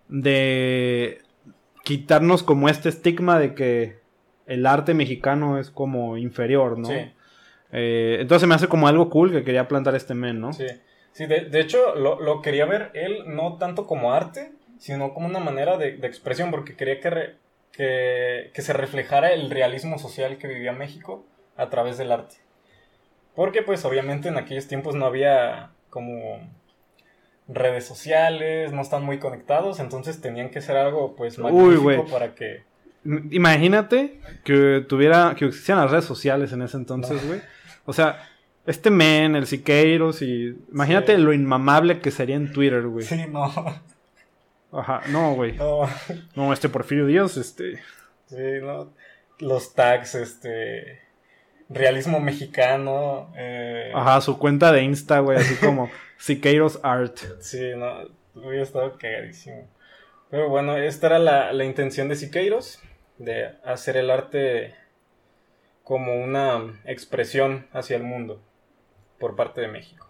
[0.07, 1.21] De
[1.83, 3.99] quitarnos como este estigma de que
[4.45, 6.87] el arte mexicano es como inferior, ¿no?
[6.87, 7.11] Sí.
[7.71, 10.53] Eh, entonces me hace como algo cool que quería plantar este men, ¿no?
[10.53, 10.65] Sí,
[11.11, 15.77] sí de, hecho lo, quería ver él no tanto como arte, sino como una manera
[15.77, 17.35] de, expresión, porque quería que,
[17.71, 22.37] que, que se reflejara el realismo social que vivía México a través del arte.
[23.35, 26.39] Porque pues obviamente en aquellos tiempos no había como
[27.47, 32.63] redes sociales, no están muy conectados, entonces tenían que ser algo pues magnífico para que...
[33.31, 37.41] Imagínate que tuviera, que existieran las redes sociales en ese entonces, güey.
[37.85, 38.29] O sea,
[38.65, 40.55] este men, el Siqueiros y...
[40.71, 43.05] Imagínate lo inmamable que sería en Twitter, güey.
[43.05, 43.51] Sí, no.
[44.71, 45.53] Ajá, no, güey.
[45.53, 45.89] No.
[46.35, 47.81] no, este Porfirio Díaz, este...
[48.27, 48.93] Sí, no.
[49.39, 51.01] Los tags, este...
[51.69, 53.31] Realismo mexicano.
[53.35, 53.91] Eh...
[53.93, 55.89] Ajá, su cuenta de Insta, güey, así como...
[56.19, 57.17] Siqueiros Art.
[57.39, 59.69] Sí, no, hubiera estado cagadísimo.
[60.29, 62.79] Pero bueno, esta era la, intención de Siqueiros,
[63.17, 64.75] de hacer el arte
[65.83, 68.43] como una expresión hacia el mundo
[69.17, 70.07] por parte de México.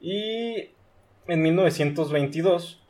[0.00, 0.72] Y
[1.28, 2.85] en 1922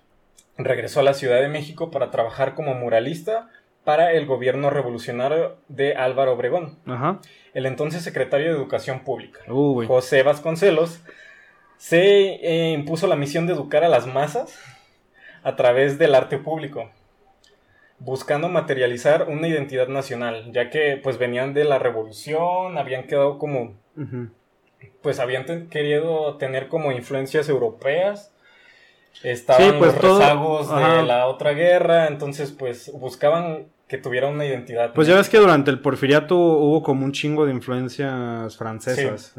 [0.59, 3.49] regresó a la Ciudad de México para trabajar como muralista
[3.85, 6.79] para el gobierno revolucionario de Álvaro Obregón.
[7.55, 11.03] El entonces secretario de Educación Pública, José Vasconcelos,
[11.77, 14.59] se eh, impuso la misión de educar a las masas
[15.43, 16.91] a través del arte público,
[18.01, 23.75] buscando materializar una identidad nacional, ya que pues venían de la revolución, habían quedado como,
[25.03, 28.33] pues habían querido tener como influencias europeas,
[29.23, 34.93] estaban pues, los rezagos de la otra guerra, entonces pues buscaban que tuviera una identidad.
[34.93, 39.35] Pues ya ves que durante el porfiriato hubo como un chingo de influencias francesas,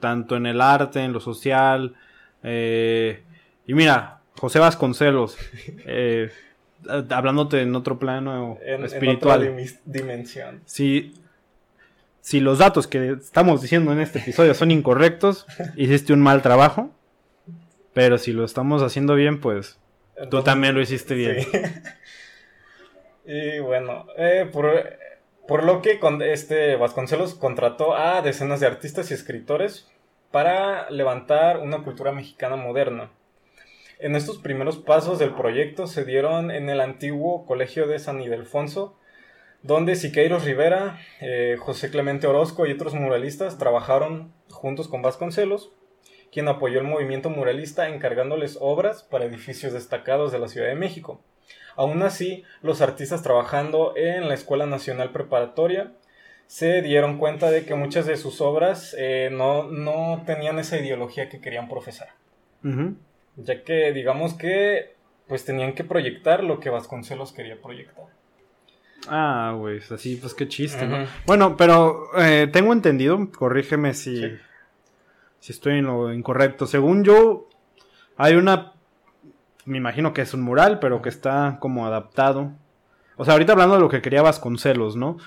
[0.00, 1.94] tanto en el arte, en lo social.
[2.42, 3.22] Eh,
[3.66, 5.36] y mira, José Vasconcelos,
[5.86, 6.30] eh,
[7.10, 9.42] hablándote en otro plano espiritual.
[9.42, 10.60] En otra dimensión.
[10.64, 11.14] Si,
[12.20, 16.90] si los datos que estamos diciendo en este episodio son incorrectos, hiciste un mal trabajo.
[17.92, 19.78] Pero si lo estamos haciendo bien, pues
[20.30, 21.40] tú también lo hiciste bien.
[21.40, 21.50] Sí.
[23.24, 29.14] Y bueno, eh, por, lo que con este Vasconcelos contrató a decenas de artistas y
[29.14, 29.88] escritores
[30.30, 33.10] para levantar una cultura mexicana moderna.
[33.98, 38.98] En estos primeros pasos del proyecto se dieron en el antiguo Colegio de San Ildefonso,
[39.62, 45.70] donde Siqueiros Rivera, eh, José Clemente Orozco y otros muralistas trabajaron juntos con Vasconcelos,
[46.32, 51.20] quien apoyó el movimiento muralista encargándoles obras para edificios destacados de la Ciudad de México.
[51.76, 55.92] Aún así, los artistas trabajando en la Escuela Nacional Preparatoria
[56.46, 61.40] se dieron cuenta de que muchas de sus obras eh, no, tenían esa ideología que
[61.40, 62.08] querían profesar.
[63.36, 64.94] Ya que digamos que
[65.26, 68.04] pues tenían que proyectar lo que Vasconcelos quería proyectar.
[69.08, 71.06] Ah, güey, así pues qué chiste, ¿no?
[71.26, 74.38] Bueno, pero eh, tengo entendido, corrígeme si,
[75.42, 76.66] si estoy en lo incorrecto.
[76.66, 77.48] Según yo,
[78.16, 78.74] hay una
[79.64, 82.52] me imagino que es un mural, pero que está como adaptado.
[83.16, 85.18] O sea, ahorita hablando de lo que quería Vasconcelos, ¿no?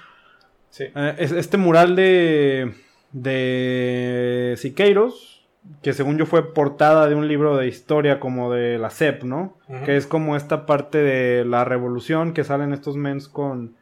[0.70, 0.86] Sí.
[0.96, 2.74] Eh, este mural de,
[3.12, 5.46] de Siqueiros,
[5.82, 9.58] que según yo fue portada de un libro de historia como de la CEP, ¿no?
[9.86, 13.76] Que es como esta parte de la revolución que salen estos mens con...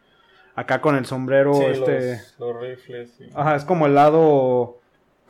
[0.56, 2.22] Acá con el sombrero, este...
[2.38, 3.20] Los, rifles.
[3.34, 4.82] Ajá, es como el lado,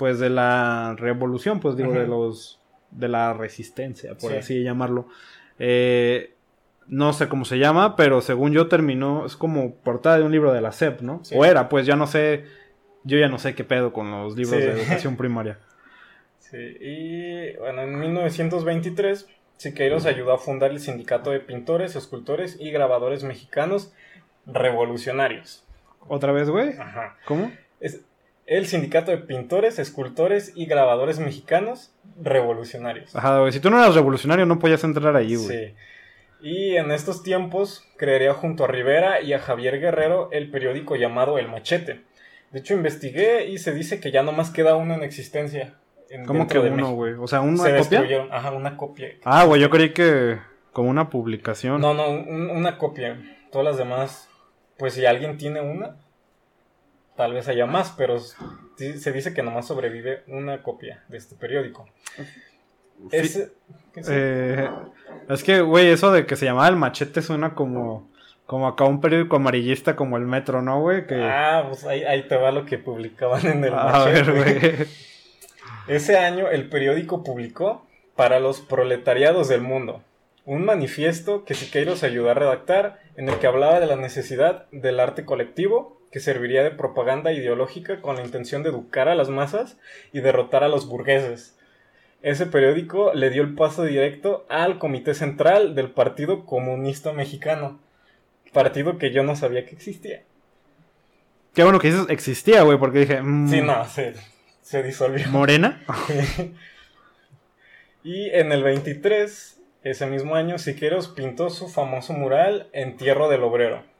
[0.04, 2.60] pues, de la revolución, pues digo, de los
[2.92, 5.08] de la resistencia, por así llamarlo.
[5.60, 6.34] Eh,
[6.88, 10.52] no sé cómo se llama, pero según yo terminó, es como portada de un libro
[10.52, 11.22] de la SEP, ¿no?
[11.34, 12.44] O era, pues ya no sé,
[13.06, 15.58] yo ya no sé qué pedo con los libros de educación primaria.
[16.38, 22.70] Sí, y bueno, en 1923 Siqueiros ayudó a fundar el Sindicato de Pintores, Escultores y
[22.70, 23.92] Grabadores Mexicanos
[24.46, 25.66] Revolucionarios.
[26.08, 26.78] ¿Otra vez, güey?
[26.78, 27.16] Ajá.
[27.26, 27.52] ¿Cómo?
[27.80, 28.04] Es
[28.46, 33.16] el Sindicato de Pintores, Escultores y Grabadores Mexicanos Revolucionarios.
[33.16, 33.52] Ajá, güey.
[33.52, 35.48] Si tú no eras revolucionario, no podías entrar ahí, güey.
[35.48, 35.74] Sí.
[36.42, 41.38] Y en estos tiempos crearía junto a Rivera y a Javier Guerrero el periódico llamado
[41.38, 42.02] El Machete.
[42.52, 45.76] De hecho, investigué y se dice que ya nomás queda uno en existencia.
[46.28, 47.14] ¿Cómo que uno, güey?
[47.14, 48.28] O sea, ¿una copia?
[48.30, 49.16] Ajá, una copia.
[49.24, 50.38] Ah, güey, yo creí que
[50.74, 51.80] como una publicación.
[51.80, 53.18] No, no, una copia.
[53.52, 54.30] Todas las demás,
[54.78, 55.96] pues si alguien tiene una,
[57.16, 61.88] tal vez haya más, pero se dice que nomás sobrevive una copia de este periódico.
[63.12, 63.52] Es,
[64.08, 64.70] eh,
[65.30, 68.10] es que, güey, eso de que se llamaba el machete suena como,
[68.46, 71.04] como acá un periódico amarillista como el Metro, ¿no, güey?
[71.12, 73.98] Ah, pues ahí, te va lo que publicaban en el machete.
[73.98, 74.88] A ver, güey.
[75.88, 80.02] Ese año el periódico publicó para los proletariados del mundo
[80.46, 85.00] un manifiesto que Siqueiros ayudó a redactar en el que hablaba de la necesidad del
[85.00, 89.78] arte colectivo que serviría de propaganda ideológica con la intención de educar a las masas
[90.12, 91.58] y derrotar a los burgueses.
[92.22, 97.80] Ese periódico le dio el paso directo al Comité Central del Partido Comunista Mexicano,
[98.52, 100.22] partido que yo no sabía que existía.
[101.56, 103.20] Qué bueno que dices existía, güey, porque dije...
[103.20, 104.14] Mm, sí, no, se,
[104.62, 105.28] se disolvió.
[105.30, 105.82] ¿Morena?
[108.04, 113.93] y en el 23, ese mismo año, Siqueiros pintó su famoso mural Entierro del Obrero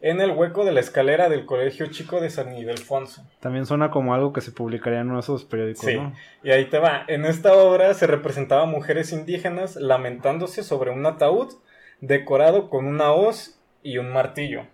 [0.00, 3.26] en el hueco de la escalera del Colegio Chico de San Ildefonso.
[3.40, 5.98] También suena como algo que se publicaría en uno de esos periódicos, sí.
[6.42, 7.04] Y ahí te va.
[7.08, 11.54] En esta obra se representaba mujeres indígenas lamentándose sobre un ataúd
[12.00, 14.66] decorado con una hoz y un martillo.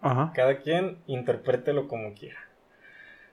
[0.00, 0.32] Ajá.
[0.34, 2.38] Cada quien interprételo como quiera.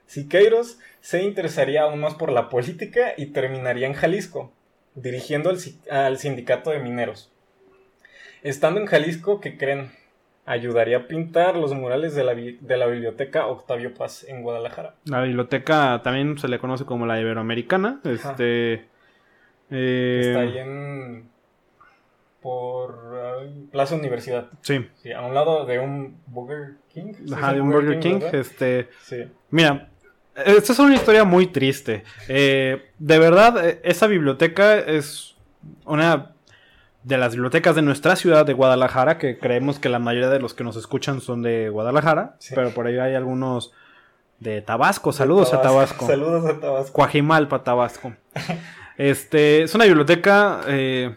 [0.06, 4.52] Siqueiros se interesaría aún más por la política y terminaría en Jalisco,
[4.94, 5.58] dirigiendo al,
[5.90, 7.32] al sindicato de mineros.
[8.42, 9.92] Estando en Jalisco, ¿qué creen?
[10.44, 14.94] Ayudaría a pintar los murales de la, de la biblioteca Octavio Paz en Guadalajara.
[15.04, 18.00] La biblioteca también se le conoce como la Iberoamericana.
[18.04, 18.86] Este.
[19.70, 21.28] Eh, Está ahí en.
[22.40, 24.48] por Plaza Universidad.
[24.62, 24.86] Sí.
[25.02, 25.12] sí.
[25.12, 27.14] A un lado de un Burger King.
[27.32, 28.20] Ajá, de un Burger, King.
[28.32, 28.88] este.
[29.02, 29.24] Sí.
[29.50, 29.88] Mira.
[30.34, 32.04] Esta es una historia muy triste.
[32.26, 35.36] Eh, de verdad, e, esa biblioteca es
[35.84, 36.31] una
[37.04, 40.54] de las bibliotecas de nuestra ciudad de Guadalajara, que creemos que la mayoría de los
[40.54, 43.72] que nos escuchan son de Guadalajara, pero por ahí hay algunos
[44.38, 45.12] de Tabasco.
[45.12, 46.06] Saludos a Tabasco.
[46.08, 46.92] Saludos a Tabasco.
[46.92, 48.14] Coajimalpa, Tabasco.
[48.96, 51.14] este, es una biblioteca, eh,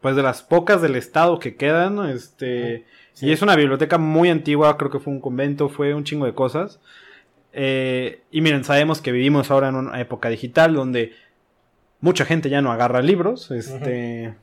[0.00, 2.84] pues de las pocas del estado que quedan, este,
[3.20, 6.34] y es una biblioteca muy antigua, creo que fue un convento, fue un chingo de
[6.34, 6.80] cosas.
[7.52, 11.12] Eh, y miren, sabemos que vivimos ahora en una época digital donde
[12.00, 14.34] mucha gente ya no agarra libros, este...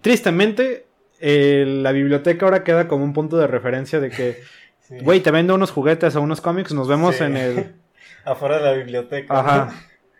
[0.00, 0.86] Tristemente,
[1.20, 4.42] la biblioteca ahora queda como un punto de referencia de que,
[5.02, 7.74] güey, te vendo unos juguetes o unos cómics, nos vemos en el...
[8.24, 9.38] Afuera de la biblioteca.
[9.38, 9.74] Ajá.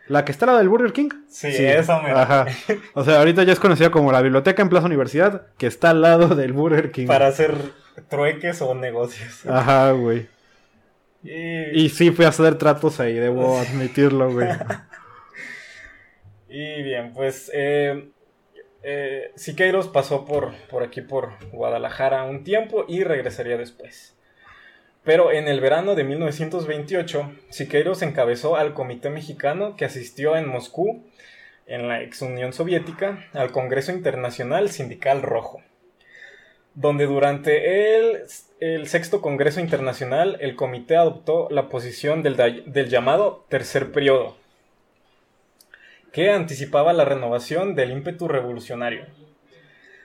[0.08, 1.08] ¿La que está la del Burger King?
[1.28, 2.10] Sí, esa me...
[2.10, 2.46] Ajá.
[2.92, 6.02] O sea, ahorita ya es conocida como la biblioteca en Plaza Universidad, que está al
[6.02, 7.06] lado del Burger King.
[7.06, 7.54] Para hacer
[8.08, 9.46] trueques o negocios.
[9.46, 10.28] Ajá, güey.
[11.22, 11.84] Y...
[11.84, 14.48] y sí, fui a hacer tratos ahí, debo admitirlo, güey.
[16.50, 18.10] y bien, pues eh,
[18.84, 24.14] eh, Siqueiros pasó por, por aquí, por Guadalajara, un tiempo y regresaría después.
[25.02, 31.04] Pero en el verano de 1928, Siqueiros encabezó al Comité Mexicano que asistió en Moscú,
[31.66, 35.62] en la ex Unión Soviética, al Congreso Internacional Sindical Rojo,
[36.74, 38.22] donde durante el,
[38.60, 44.36] el sexto Congreso Internacional el comité adoptó la posición del, del llamado tercer periodo,
[46.14, 49.04] que anticipaba la renovación del ímpetu revolucionario.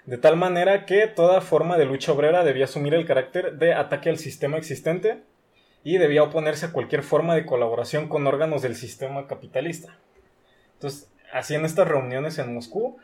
[0.08, 4.10] De tal manera que toda forma de lucha obrera debía asumir el carácter de ataque
[4.10, 5.22] al sistema existente
[5.84, 10.00] y debía oponerse a cualquier forma de colaboración con órganos del sistema capitalista.
[10.74, 12.98] Entonces, hacían estas reuniones en Moscú,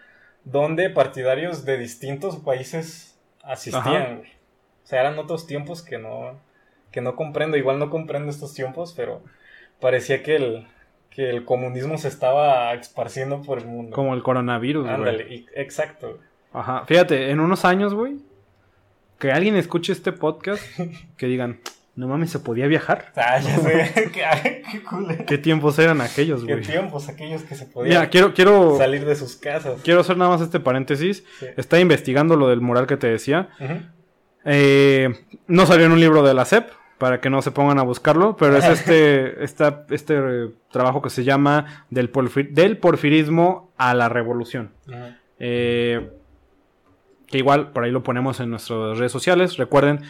[0.43, 4.23] donde partidarios de distintos países asistían.
[4.83, 6.39] O sea, eran otros tiempos que no,
[6.89, 7.55] que no comprendo.
[7.55, 9.21] Igual no comprendo estos tiempos, pero
[9.79, 10.67] parecía que el,
[11.15, 13.95] que el comunismo se estaba esparciendo por el mundo.
[13.95, 16.19] Como el coronavirus, Ándale, exacto.
[16.51, 18.17] Ajá, fíjate, en unos años, güey,
[19.17, 20.61] que alguien escuche este podcast,
[21.17, 21.61] que digan,
[21.95, 23.13] no mames, ¿se podía viajar?
[23.15, 26.57] Ah, ya sé, qué, qué, tiempos eran aquellos, güey?
[26.57, 29.81] Qué tiempos aquellos que se podían quiero, quiero, salir de sus casas.
[29.83, 31.23] Quiero hacer nada más este paréntesis.
[31.55, 33.49] Está investigando lo del mural que te decía.
[34.43, 35.13] Eh,
[35.47, 38.35] no salió en un libro de la SEP, para que no se pongan a buscarlo,
[38.37, 42.11] pero es este, esta, este trabajo que se llama del,
[42.51, 44.71] del porfirismo a la revolución.
[45.39, 46.09] Eh,
[47.27, 49.57] que igual por ahí lo ponemos en nuestras redes sociales.
[49.57, 50.01] Recuerden,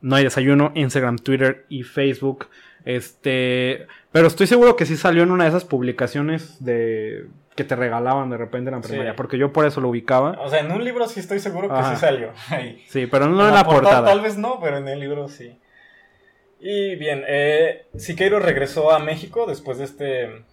[0.00, 2.48] no hay desayuno, Instagram, Twitter y Facebook.
[2.84, 7.74] Este, pero estoy seguro que sí salió en una de esas publicaciones de que te
[7.74, 10.38] regalaban de repente en la primaria, porque yo por eso lo ubicaba.
[10.40, 12.30] O sea, en un libro sí estoy seguro que sí salió.
[12.86, 15.58] Sí, pero no en, la, portada, Tal vez no, pero en el libro sí.
[16.60, 20.44] Y bien, eh, Siqueiro regresó a México después de este,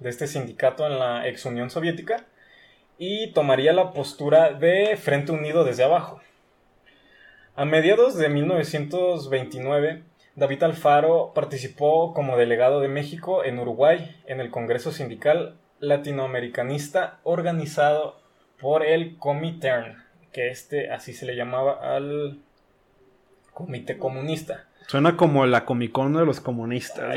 [0.00, 2.26] de este sindicato en la ex Unión Soviética
[2.98, 6.20] y tomaría la postura de Frente Unido desde abajo.
[7.54, 10.02] A mediados de 1929,
[10.34, 18.20] David Alfaro participó como delegado de México en Uruguay en el Congreso Sindical latinoamericanista organizado
[18.60, 22.40] por el Comintern, que este así se le llamaba al
[23.54, 24.66] Comité Comunista.
[24.86, 27.16] Suena como la Comic Con de los comunistas.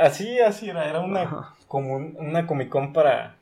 [0.00, 3.36] así, así era, era una, una Comic Con para,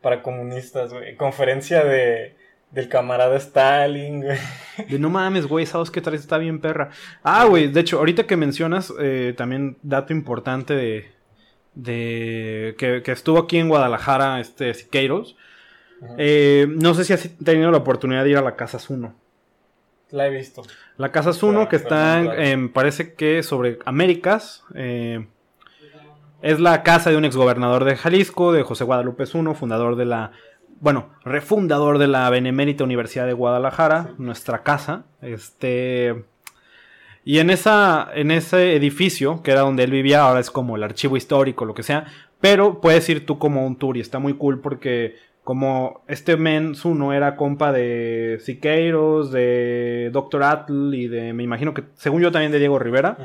[0.00, 2.36] para comunistas, Conferencia de,
[2.70, 4.38] del camarada Stalin, güey.
[4.88, 6.90] De no mames, güey, sabes que traes está bien perra.
[7.22, 11.10] Ah, güey, de hecho, ahorita que mencionas, eh, también dato importante de,
[11.74, 15.36] de que, estuvo aquí en Guadalajara, este Siqueiros.
[16.18, 19.14] Eh, no sé si has tenido la oportunidad de ir a la Casa Zuno.
[20.14, 20.62] La he visto.
[20.96, 24.62] La Casa Zuno, que está, en, parece que sobre Américas.
[24.72, 25.26] Eh,
[26.40, 30.30] es la casa de un exgobernador de Jalisco, de José Guadalupe Zuno, fundador de la.
[30.78, 35.02] Bueno, refundador de la Benemérita Universidad de Guadalajara, nuestra casa.
[35.20, 36.24] Este.
[37.24, 40.84] Y en, esa, en ese edificio, que era donde él vivía, ahora es como el
[40.84, 42.04] archivo histórico, lo que sea,
[42.40, 46.74] pero puedes ir tú como un tour y está muy cool porque como este men
[46.74, 52.32] Zuno era compa de Siqueiros, de Doctor Atl y de, me imagino que, según yo
[52.32, 53.18] también de Diego Rivera,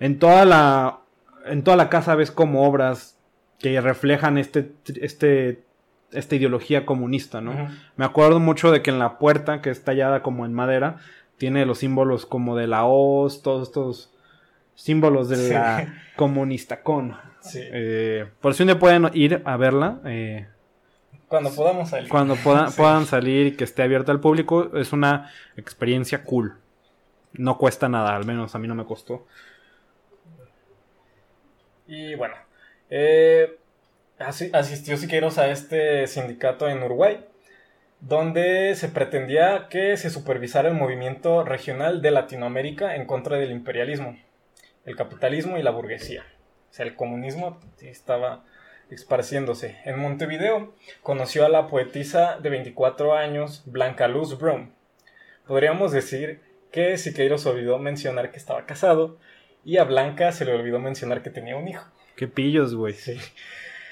[0.00, 0.98] en toda la,
[1.46, 3.16] en toda la casa ves como obras
[3.60, 5.62] que reflejan este, este,
[6.10, 7.70] esta ideología comunista, ¿no?
[7.96, 10.96] Me acuerdo mucho de que en la puerta, que es tallada como en madera,
[11.38, 14.12] tiene los símbolos como de la hoz, todos estos
[14.74, 17.16] símbolos de la comunista con.
[17.54, 20.00] Eh, por si un día pueden ir a verla.
[20.04, 20.48] Eh,
[21.34, 22.08] cuando podamos salir.
[22.08, 26.58] Cuando puedan salir y que esté abierta al público, es una experiencia cool.
[27.32, 29.26] No cuesta nada, al menos a mí no me costó.
[31.88, 32.36] Y bueno,
[32.88, 33.58] eh,
[34.18, 37.24] asistió Siqueiros a este sindicato en Uruguay
[37.98, 44.16] donde se pretendía que se supervisara el movimiento regional de Latinoamérica en contra del imperialismo,
[44.84, 46.22] el capitalismo y la burguesía.
[46.70, 48.44] O sea, el comunismo estaba
[48.94, 49.76] esparciéndose.
[49.84, 54.72] En Montevideo conoció a la poetisa de 24 años, Blanca Luz Brown.
[55.46, 56.40] Podríamos decir
[56.70, 59.18] que Siqueiros olvidó mencionar que estaba casado
[59.64, 61.86] y a Blanca se le olvidó mencionar que tenía un hijo.
[62.16, 62.94] Qué pillos, güey.
[62.94, 63.18] Sí.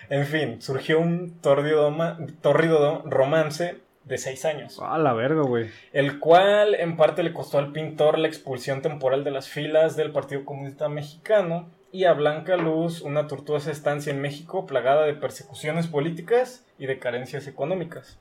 [0.09, 4.81] En fin, surgió un torrido romance de seis años.
[4.83, 5.71] A la verga, güey.
[5.93, 10.13] El cual en parte le costó al pintor la expulsión temporal de las filas del
[10.13, 15.87] Partido Comunista Mexicano y a Blanca Luz una tortuosa estancia en México plagada de persecuciones
[15.87, 18.19] políticas y de carencias económicas.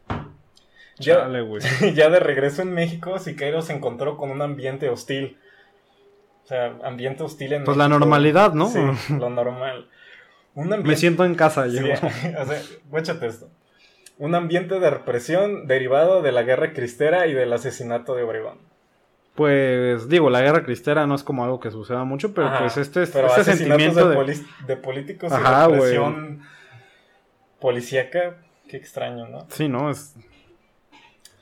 [1.00, 1.28] Ya,
[1.96, 5.38] ya de regreso en México, Siqueiro se encontró con un ambiente hostil.
[6.44, 8.68] O sea, ambiente hostil en Pues la normalidad, ¿no?
[8.68, 8.80] Sí,
[9.18, 9.88] lo normal.
[10.54, 11.82] Me siento en casa, yo.
[11.94, 12.62] o sea,
[13.00, 13.50] échate esto
[14.22, 18.60] un ambiente de represión derivado de la guerra cristera y del asesinato de Obregón.
[19.36, 23.04] Pues digo, la guerra cristera no es como algo que suceda mucho, pero pues este,
[23.04, 24.78] este sentimiento de, de...
[24.78, 26.42] políticos Ajá, y represión
[27.60, 29.48] policíaca, qué extraño, ¿no?
[29.50, 30.16] Sí, no es.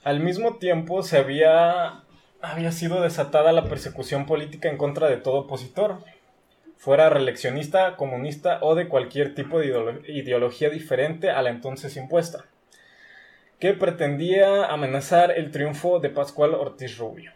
[0.03, 2.03] Al mismo tiempo se había
[2.41, 5.97] había sido desatada la persecución política en contra de todo opositor,
[6.77, 12.45] fuera reeleccionista, comunista o de cualquier tipo de ideología diferente a la entonces impuesta
[13.59, 17.33] que pretendía amenazar el triunfo de Pascual Ortiz Rubio.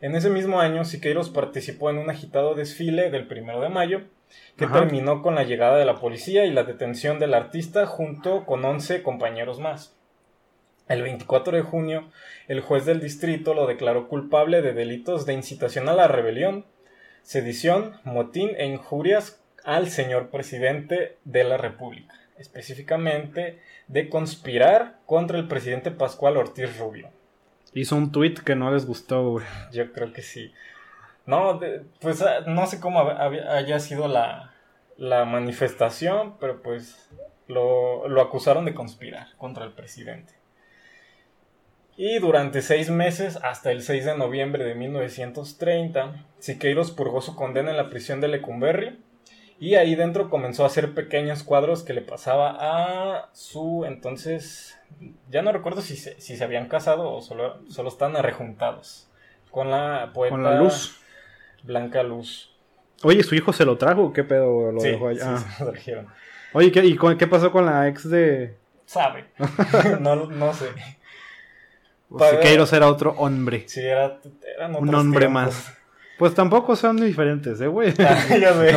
[0.00, 4.02] En ese mismo año, Siqueiros participó en un agitado desfile del primero de mayo,
[4.56, 8.64] que terminó con la llegada de la policía y la detención del artista junto con
[8.64, 9.96] 11 compañeros más.
[10.88, 12.10] El 24 de junio,
[12.46, 16.64] el juez del distrito lo declaró culpable de delitos de incitación a la rebelión,
[17.22, 25.48] sedición, motín e injurias al señor presidente de la República, específicamente de conspirar contra el
[25.48, 27.10] presidente Pascual Ortiz Rubio.
[27.78, 29.38] Hizo un tweet que no les gustó.
[29.70, 30.52] Yo creo que sí.
[31.26, 31.60] No,
[32.00, 34.52] pues ah, no sé cómo haya sido la,
[34.96, 37.08] la manifestación, pero pues
[37.46, 40.32] lo, lo, acusaron de conspirar contra el presidente.
[41.96, 47.70] Y durante seis meses, hasta el 6 de noviembre de 1930, Siqueiros purgó su condena
[47.70, 48.98] en la prisión de Lecumberri.
[49.60, 54.77] Y ahí dentro comenzó a hacer pequeños cuadros que le pasaba a su entonces.
[55.30, 59.08] Ya no recuerdo si se, si se habían casado o solo, solo están arrejuntados.
[59.50, 60.30] Con la poeta.
[60.34, 61.00] Con la luz.
[61.62, 62.54] Blanca Luz.
[63.02, 65.36] Oye, ¿su hijo se lo trajo qué pedo lo Sí, dejó allá?
[65.38, 65.54] sí, Ah.
[65.56, 66.06] se lo trajeron.
[66.52, 69.26] Oye, ¿qué, ¿y con- qué pasó con la ex de Sabe.
[70.00, 70.66] no, no sé.
[72.08, 72.72] pues, Siqueiros?
[72.72, 73.64] Era otro hombre.
[73.68, 74.18] Sí, era,
[74.56, 75.42] eran Un hombre tiempos.
[75.44, 75.74] más.
[76.18, 77.92] Pues tampoco son diferentes, ¿eh, güey?
[78.00, 78.18] Ah,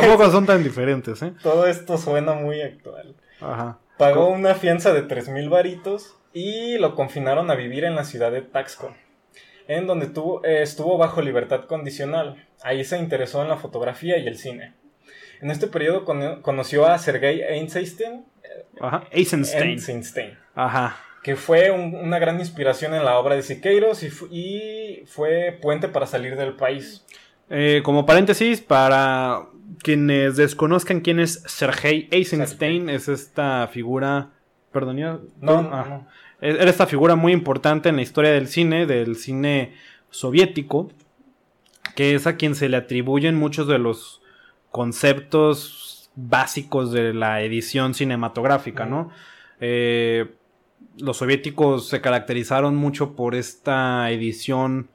[0.00, 1.32] tampoco son tan diferentes, ¿eh?
[1.42, 3.14] Todo esto suena muy actual.
[3.40, 3.78] Ajá.
[4.02, 8.32] Pagó una fianza de 3 mil varitos y lo confinaron a vivir en la ciudad
[8.32, 8.94] de Taxco,
[9.68, 12.46] en donde tuvo- eh, estuvo bajo libertad condicional.
[12.62, 14.74] Ahí se interesó en la fotografía y el cine.
[15.40, 18.24] En este periodo cono- conoció a Sergei Eisenstein,
[18.80, 19.04] Ajá.
[19.10, 19.70] Eisenstein.
[19.70, 20.96] Eisenstein, Ajá.
[21.22, 25.58] que fue un- una gran inspiración en la obra de Siqueiros y, fu- y fue
[25.60, 27.04] puente para salir del país.
[27.50, 29.42] Eh, como paréntesis, para
[29.82, 34.30] quienes desconozcan quién es Sergei Eisenstein, es esta figura.
[34.72, 35.86] Perdón, ya- No, Ah.
[35.88, 36.06] no.
[36.40, 39.74] Era esta figura muy importante en la historia del cine, del cine
[40.10, 40.90] soviético,
[41.94, 44.22] que es a quien se le atribuyen muchos de los
[44.70, 49.10] conceptos básicos de la edición cinematográfica, ¿no?
[49.60, 50.34] Eh,
[50.98, 54.88] los soviéticos se caracterizaron mucho por esta edición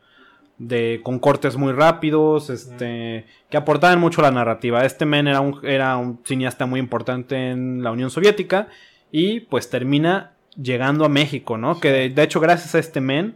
[0.58, 4.86] de con cortes muy rápidos, este, que aportaban mucho a la narrativa.
[4.86, 8.68] Este men era un, era un cineasta muy importante en la Unión Soviética
[9.12, 10.32] y pues termina
[10.62, 11.80] llegando a México, ¿no?
[11.80, 13.36] Que de, de hecho gracias a este men,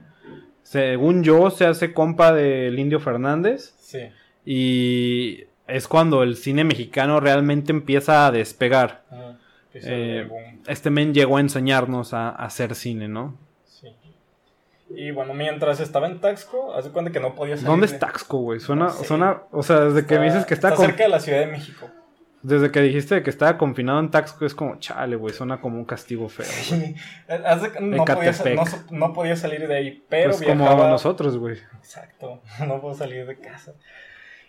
[0.64, 4.00] según yo, se hace compa del Indio Fernández Sí.
[4.46, 9.04] y es cuando el cine mexicano realmente empieza a despegar.
[9.12, 9.38] Ajá.
[9.74, 10.28] Eh.
[10.68, 13.38] Este men llegó a enseñarnos a, a hacer cine, ¿no?
[14.96, 15.02] Sí.
[15.02, 17.68] Y bueno, mientras estaba en Taxco, hace cuenta que no podía salir.
[17.70, 18.60] ¿Dónde de- es Taxco, güey?
[18.60, 19.06] Suena, No sé.
[19.06, 21.48] suena, o sea, desde que me dices que está, está cerca de la Ciudad de
[21.48, 21.90] México.
[22.44, 25.86] desde que dijiste que estaba confinado en Taxco es como, chale, güey, suena como un
[25.86, 26.46] castigo feo.
[26.78, 26.96] de-
[27.82, 30.90] no, podía, no, no podía salir de ahí, pero Pues como viajaba.
[30.90, 31.58] nosotros, güey.
[31.78, 33.74] Exacto, no puedo salir de casa.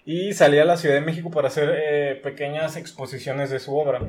[0.04, 4.00] Y salía a la Ciudad de México para hacer eh, pequeñas exposiciones de su obra.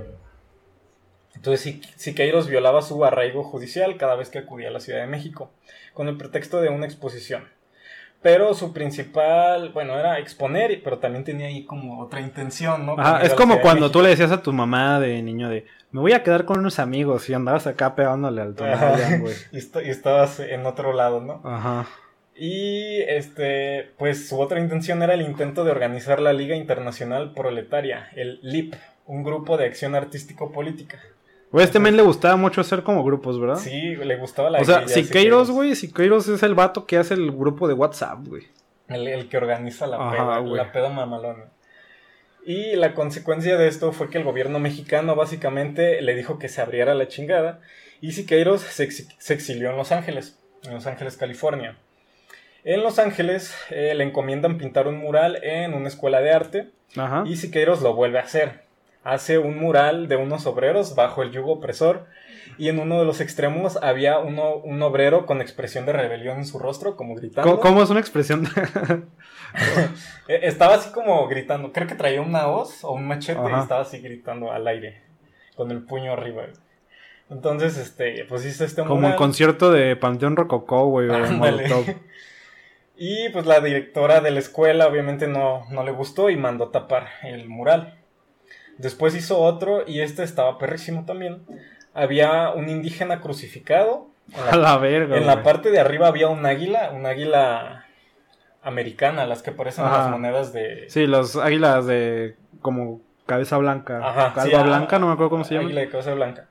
[1.44, 5.08] Entonces Si- Siqueiros violaba su arraigo judicial cada vez que acudía a la Ciudad de
[5.08, 5.52] México,
[5.94, 7.50] con el pretexto de una exposición.
[8.22, 12.96] Pero su principal, bueno, era exponer, pero también tenía ahí como otra intención, ¿no?
[12.98, 16.14] Ajá, es como cuando tú le decías a tu mamá de niño de, me voy
[16.14, 18.72] a quedar con unos amigos y andabas acá pegándole al güey.
[19.52, 21.42] y, est- y estabas en otro lado, ¿no?
[21.44, 21.86] Ajá.
[22.38, 28.08] Y este, pues su otra intención era el intento de organizar la Liga Internacional Proletaria,
[28.16, 28.76] el LIP,
[29.06, 31.00] un grupo de acción artístico-política.
[31.54, 33.56] Güey, este men le gustaba mucho hacer como grupos, ¿verdad?
[33.58, 37.32] Sí, le gustaba la o sea, Siqueiros, güey, Siqueiros es el vato que hace el
[37.32, 38.44] grupo de WhatsApp, güey.
[38.90, 41.46] El, el que organiza la Ajá, peda, la peda mamalona.
[42.46, 46.60] Y la consecuencia de esto fue que el gobierno mexicano básicamente le dijo que se
[46.62, 47.62] abriera la chingada
[48.02, 51.78] y Siqueiros se, ex- se exilió en Los Ángeles, en Los Ángeles, California.
[52.66, 57.24] En Los Ángeles eh, le encomiendan pintar un mural en una escuela de arte Ajá.
[57.26, 58.63] y Siqueiros lo vuelve a hacer.
[59.04, 62.06] Hace un mural de unos obreros bajo el yugo opresor
[62.58, 66.46] y en uno de los extremos había uno, un obrero con expresión de rebelión en
[66.46, 67.50] su rostro, como gritando.
[67.50, 68.48] ¿Cómo, cómo es una expresión?
[70.28, 71.72] Eh, Estaba así como gritando.
[71.72, 73.58] Creo que traía una hoz o un machete Ajá.
[73.58, 75.02] y estaba así gritando al aire.
[75.56, 76.44] Con el puño arriba.
[77.30, 79.16] Entonces, este, pues hizo este como el mural.
[79.16, 81.20] concierto de Panteón Rococó, güey, o.
[81.32, 81.86] Molotov.
[82.96, 87.08] Y pues la directora de la escuela obviamente no, no le gustó y mandó tapar
[87.24, 87.98] el mural.
[88.78, 91.44] Después hizo otro y este estaba perrísimo también.
[91.94, 94.08] Había un indígena crucificado.
[94.34, 97.86] En A la verga, En la parte de arriba había un águila, un águila
[98.64, 99.98] americana, las que parecen Ajá.
[100.00, 100.86] las monedas de...
[100.90, 104.00] Sí, las águilas de como cabeza blanca.
[104.08, 105.66] Ajá, Calva sí, blanca, no me acuerdo cómo se llama.
[105.68, 106.46] Águila de cabeza blanca.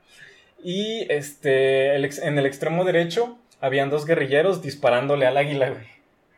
[0.63, 5.87] Y este, el ex- en el extremo derecho habían dos guerrilleros disparándole al águila, güey.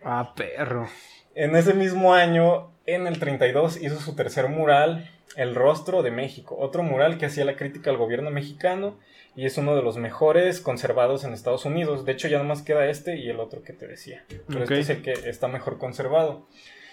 [0.03, 0.87] Ah, perro.
[1.35, 6.55] En ese mismo año, en el 32, hizo su tercer mural, El rostro de México.
[6.59, 8.97] Otro mural que hacía la crítica al gobierno mexicano
[9.35, 12.05] y es uno de los mejores conservados en Estados Unidos.
[12.05, 14.23] De hecho, ya nomás queda este y el otro que te decía.
[14.47, 14.71] Pero Ok.
[14.71, 16.47] este es el que está mejor conservado.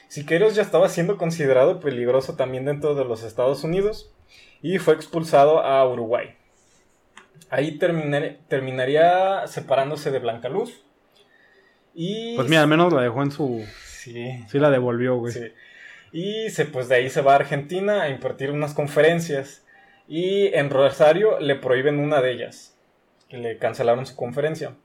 [0.08, 4.12] Siqueiros ya estaba siendo considerado peligroso también dentro de los Estados Unidos
[4.60, 6.34] y fue expulsado a Uruguay.
[7.48, 10.84] Ahí terminar- terminaría separándose de Blanca Luz.
[11.94, 13.64] Y Pues mira, al menos la dejó en su.
[13.86, 15.32] sí, Sí, la devolvió, güey.
[15.32, 15.40] Sí.
[16.12, 19.64] Y se, pues de ahí se va a Argentina a impartir unas conferencias.
[20.06, 22.76] Y en Rosario le prohíben una de ellas.
[23.28, 24.76] Que le cancelaron su conferencia.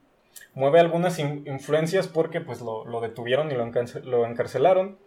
[0.53, 3.69] mueve algunas influencias porque pues lo, detuvieron y lo,
[4.03, 4.97] lo encarcelaron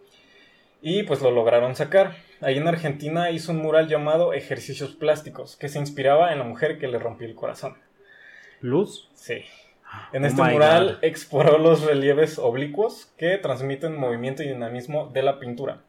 [0.81, 2.15] y pues lo lograron sacar.
[2.41, 6.79] Ahí en Argentina hizo un mural llamado Ejercicios Plásticos, que se inspiraba en la mujer
[6.79, 7.77] que le rompió el corazón.
[8.61, 9.09] ¿Luz?
[9.13, 9.43] Sí.
[10.13, 15.39] En oh este mural exploró los relieves oblicuos que transmiten movimiento y dinamismo de la
[15.39, 15.81] pintura.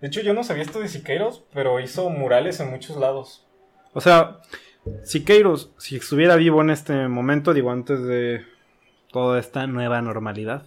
[0.00, 3.46] De hecho, yo no sabía esto de Siqueiros, pero hizo murales en muchos lados.
[3.92, 4.38] O sea,
[5.04, 8.44] Siqueiros, si estuviera vivo en este momento, digo, antes de
[9.10, 10.64] toda esta nueva normalidad,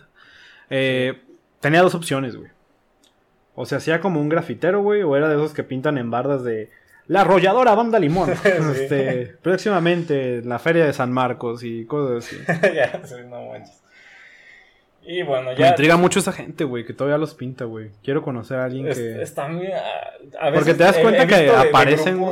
[0.70, 1.22] eh,
[1.60, 2.50] tenía dos opciones, güey.
[3.56, 6.44] O sea, hacía como un grafitero, güey, o era de esos que pintan en bardas
[6.44, 6.72] de
[7.08, 8.30] la arrolladora banda limón.
[8.44, 12.38] este, próximamente la feria de San Marcos y cosas así.
[12.76, 13.79] ya, sí, no manches.
[15.04, 15.60] Y bueno, ya.
[15.60, 17.92] Me intriga mucho esa gente, güey, que todavía los pinta, güey.
[18.04, 19.22] Quiero conocer a alguien que.
[19.22, 19.68] Está muy.
[19.68, 22.24] A, veces Porque te das cuenta que aparecen.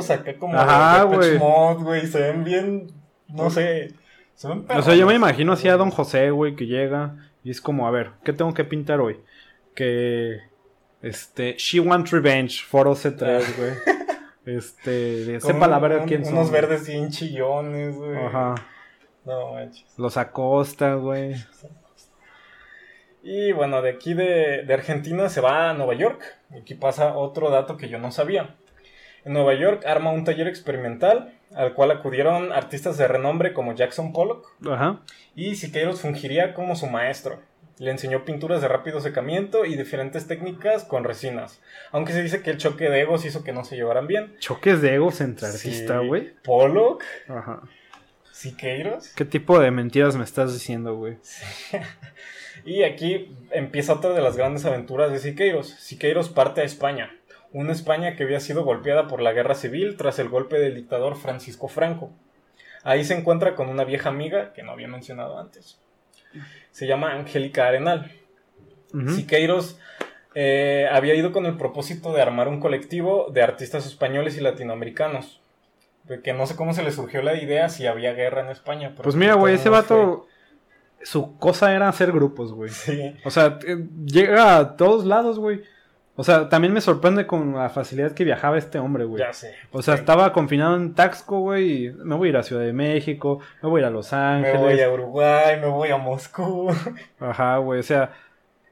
[0.54, 2.06] Ajá, güey.
[2.06, 2.92] Se ven bien.
[3.28, 3.94] No sé.
[4.34, 7.50] Se ven O sea, yo me imagino así a Don José, güey, que llega y
[7.50, 9.20] es como, a ver, ¿qué tengo que pintar hoy?
[9.74, 10.40] Que
[11.02, 13.52] este, She Wants Revenge, Foro C3, ah.
[13.56, 13.98] güey.
[14.46, 16.32] Este, sepa la verga quién son.
[16.32, 18.16] Unos verdes bien chillones, güey.
[18.16, 18.54] Ajá.
[19.26, 19.84] No manches.
[19.98, 21.34] Los Acosta, güey.
[23.30, 26.22] Y bueno, de aquí de, de, Argentina se va a Nueva York.
[26.58, 28.54] Aquí pasa otro dato que yo no sabía.
[29.26, 34.14] En Nueva York arma un taller experimental al cual acudieron artistas de renombre como Jackson
[34.14, 34.46] Pollock.
[34.66, 35.00] Ajá.
[35.36, 37.42] Y Siqueiros fungiría como su maestro.
[37.76, 41.60] Le enseñó pinturas de rápido secamiento y diferentes técnicas con resinas.
[41.92, 44.36] Aunque se dice que el choque de egos hizo que no se llevaran bien.
[44.38, 46.32] ¿Choques de egos entre artistas, güey?
[46.44, 47.04] Pollock.
[47.28, 47.60] Ajá.
[48.38, 49.08] Siqueiros.
[49.14, 51.18] ¿Qué tipo de mentiras me estás diciendo, güey?
[52.64, 55.68] y aquí empieza otra de las grandes aventuras de Siqueiros.
[55.68, 57.14] Siqueiros parte a España.
[57.52, 61.16] Una España que había sido golpeada por la guerra civil tras el golpe del dictador
[61.16, 62.12] Francisco Franco.
[62.84, 65.80] Ahí se encuentra con una vieja amiga que no había mencionado antes
[66.70, 68.10] se llama Angélica Arenal.
[69.14, 69.78] Siqueiros
[70.34, 75.42] eh, había ido con el propósito de armar un colectivo de artistas españoles y latinoamericanos.
[76.22, 78.94] Que no sé cómo se le surgió la idea si había guerra en España.
[79.02, 80.26] Pues mira, güey, ese vato.
[81.02, 82.70] Su cosa era hacer grupos, güey.
[82.70, 83.14] Sí.
[83.24, 85.62] O sea, eh, llega a todos lados, güey.
[86.16, 89.22] O sea, también me sorprende con la facilidad que viajaba este hombre, güey.
[89.22, 89.54] Ya sé.
[89.70, 91.86] O sea, estaba confinado en Taxco, güey.
[91.86, 94.12] Y me voy a ir a Ciudad de México, me voy a ir a Los
[94.12, 94.60] Ángeles.
[94.60, 96.74] Me voy a Uruguay, me voy a Moscú.
[97.20, 97.78] Ajá, güey.
[97.78, 98.10] O sea,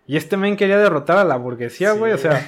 [0.09, 2.13] y este men quería derrotar a la burguesía, güey.
[2.13, 2.45] O sea,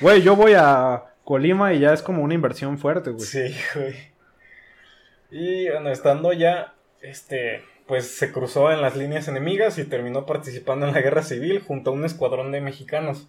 [0.00, 3.26] güey, yo voy a Colima y ya es como una inversión fuerte, güey.
[3.26, 3.96] Sí, güey.
[5.32, 10.86] Y bueno, estando ya, este, pues se cruzó en las líneas enemigas y terminó participando
[10.86, 13.28] en la guerra civil junto a un escuadrón de mexicanos.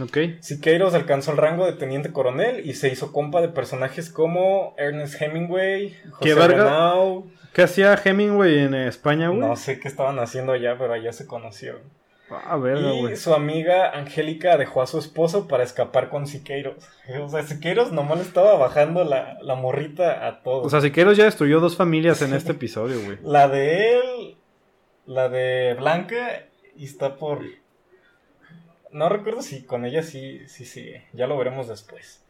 [0.00, 0.16] Ok.
[0.38, 5.20] Siqueiros alcanzó el rango de teniente coronel y se hizo compa de personajes como Ernest
[5.20, 9.40] Hemingway, José ¿Qué ¿Qué hacía Hemingway en España, güey?
[9.40, 11.80] No sé qué estaban haciendo allá, pero allá se conocieron.
[12.30, 16.76] Ah, verga, y su amiga Angélica dejó a su esposo para escapar con Siqueiros.
[17.22, 20.66] O sea, Siqueiros nomás le estaba bajando la, la morrita a todos.
[20.66, 23.18] O sea, Siqueiros ya destruyó dos familias en este episodio, güey.
[23.22, 24.36] La de él,
[25.06, 26.44] la de Blanca,
[26.76, 27.40] y está por
[28.90, 30.92] no recuerdo si con ella sí, sí, sí.
[31.12, 32.24] Ya lo veremos después.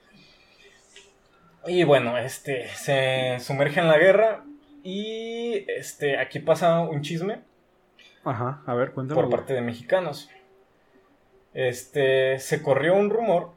[1.67, 4.45] Y bueno, este se sumerge en la guerra
[4.83, 7.41] y este aquí pasa un chisme.
[8.29, 9.21] Ajá, a ver, cuéntame.
[9.21, 10.31] Por parte de mexicanos.
[11.55, 13.53] Este se corrió un rumor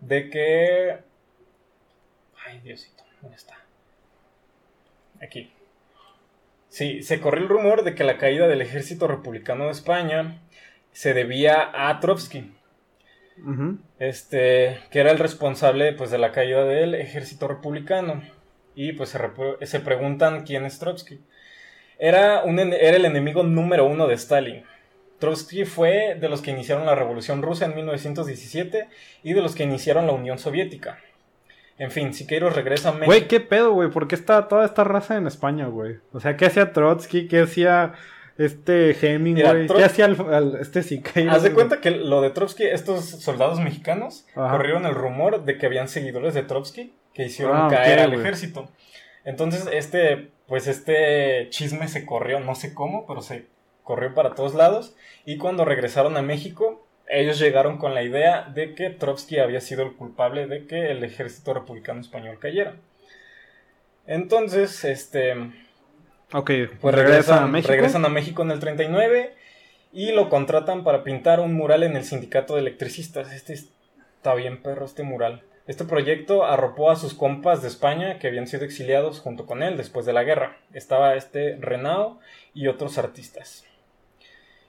[0.00, 0.98] de que
[2.46, 3.56] Ay, Diosito, ¿dónde está?
[5.22, 5.52] Aquí.
[6.68, 10.40] Sí, se corrió el rumor de que la caída del ejército republicano de España
[10.92, 12.54] se debía a Trotsky.
[13.98, 18.22] Este, que era el responsable pues, de la caída del ejército republicano.
[18.74, 21.20] Y pues se, se preguntan quién es Trotsky.
[22.00, 24.64] Era, un, era el enemigo número uno de Stalin.
[25.18, 28.88] Trotsky fue de los que iniciaron la Revolución Rusa en 1917
[29.22, 30.98] y de los que iniciaron la Unión Soviética.
[31.78, 33.06] En fin, Siqueiros regresa a México.
[33.06, 33.90] Güey, ¿qué pedo, güey?
[33.90, 35.98] ¿Por qué está toda esta raza en España, güey?
[36.12, 37.28] O sea, ¿qué hacía Trotsky?
[37.28, 37.92] ¿Qué hacía
[38.38, 40.08] este Hemingway, ¿qué hacía
[40.58, 41.36] este Siqueiros?
[41.36, 45.66] Haz de cuenta que lo de Trotsky, estos soldados mexicanos corrieron el rumor de que
[45.66, 48.70] habían seguidores de Trotsky que hicieron ah, caer al ejército.
[49.24, 53.46] Entonces, este, pues este chisme se corrió, no sé cómo, pero se
[53.84, 54.96] corrió para todos lados.
[55.24, 59.84] Y cuando regresaron a México, ellos llegaron con la idea de que Trotsky había sido
[59.84, 62.74] el culpable de que el ejército republicano español cayera.
[64.08, 65.36] Entonces, este
[66.32, 67.70] Ok, pues regresan, a México.
[67.70, 69.36] Regresan a México en el 39
[69.92, 73.32] y lo contratan para pintar un mural en el sindicato de electricistas.
[73.32, 75.44] Este está bien perro, este mural.
[75.70, 79.76] Este proyecto arropó a sus compas de España que habían sido exiliados junto con él
[79.76, 80.56] después de la guerra.
[80.72, 82.18] Estaba este Renao
[82.52, 83.64] y otros artistas.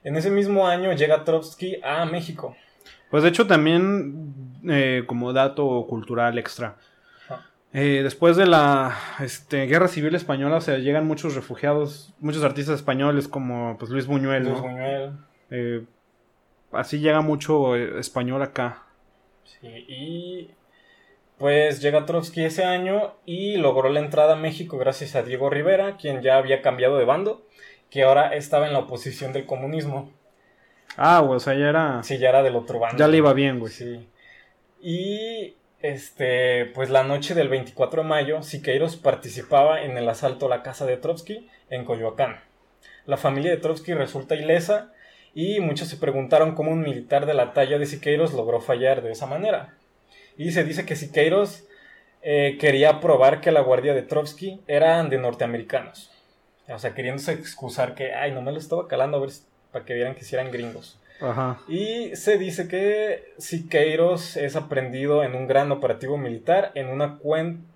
[0.04, 2.56] En ese mismo año llega Trotsky a México.
[3.10, 4.36] Pues de hecho también
[4.70, 6.76] eh, como dato cultural extra.
[7.74, 12.76] Eh, después de la este, guerra civil española, o sea, llegan muchos refugiados, muchos artistas
[12.76, 14.44] españoles como pues, Luis Buñuel.
[14.44, 15.14] Luis Buñuel.
[15.50, 15.84] Eh,
[16.72, 18.84] así llega mucho español acá.
[19.46, 20.52] Sí, y
[21.42, 25.98] pues llega Trotsky ese año y logró la entrada a México gracias a Diego Rivera,
[25.98, 27.46] quien ya había cambiado de bando,
[27.90, 30.12] que ahora estaba en la oposición del comunismo.
[30.98, 32.04] Ah, güey, o sea, ya era.
[32.04, 33.00] Sí, ya era del otro bando.
[33.00, 33.74] Ya le iba bien, güey.
[33.74, 34.08] Sí.
[34.82, 40.50] Y este, pues la noche del 24 de mayo, Siqueiros participaba en el asalto a
[40.50, 42.40] la casa de Trotsky en Coyoacán.
[43.08, 44.94] La familia de Trotsky resulta ilesa
[45.34, 49.12] y muchos se preguntaron cómo un militar de la talla de Siqueiros logró fallar de
[49.12, 49.76] esa manera.
[50.42, 51.66] Y se dice que Siqueiros
[52.24, 56.10] eh, quería probar que la guardia de Trotsky eran de norteamericanos.
[56.68, 59.30] O sea, queriéndose excusar que, ay, no me lo estaba calando a ver
[59.72, 61.00] para que vieran que si eran gringos.
[61.22, 61.60] Ajá.
[61.68, 67.20] Y se dice que Siqueiros es aprendido en un gran operativo militar en una,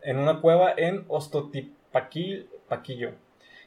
[0.01, 3.11] en una cueva en Ostotipaquillo,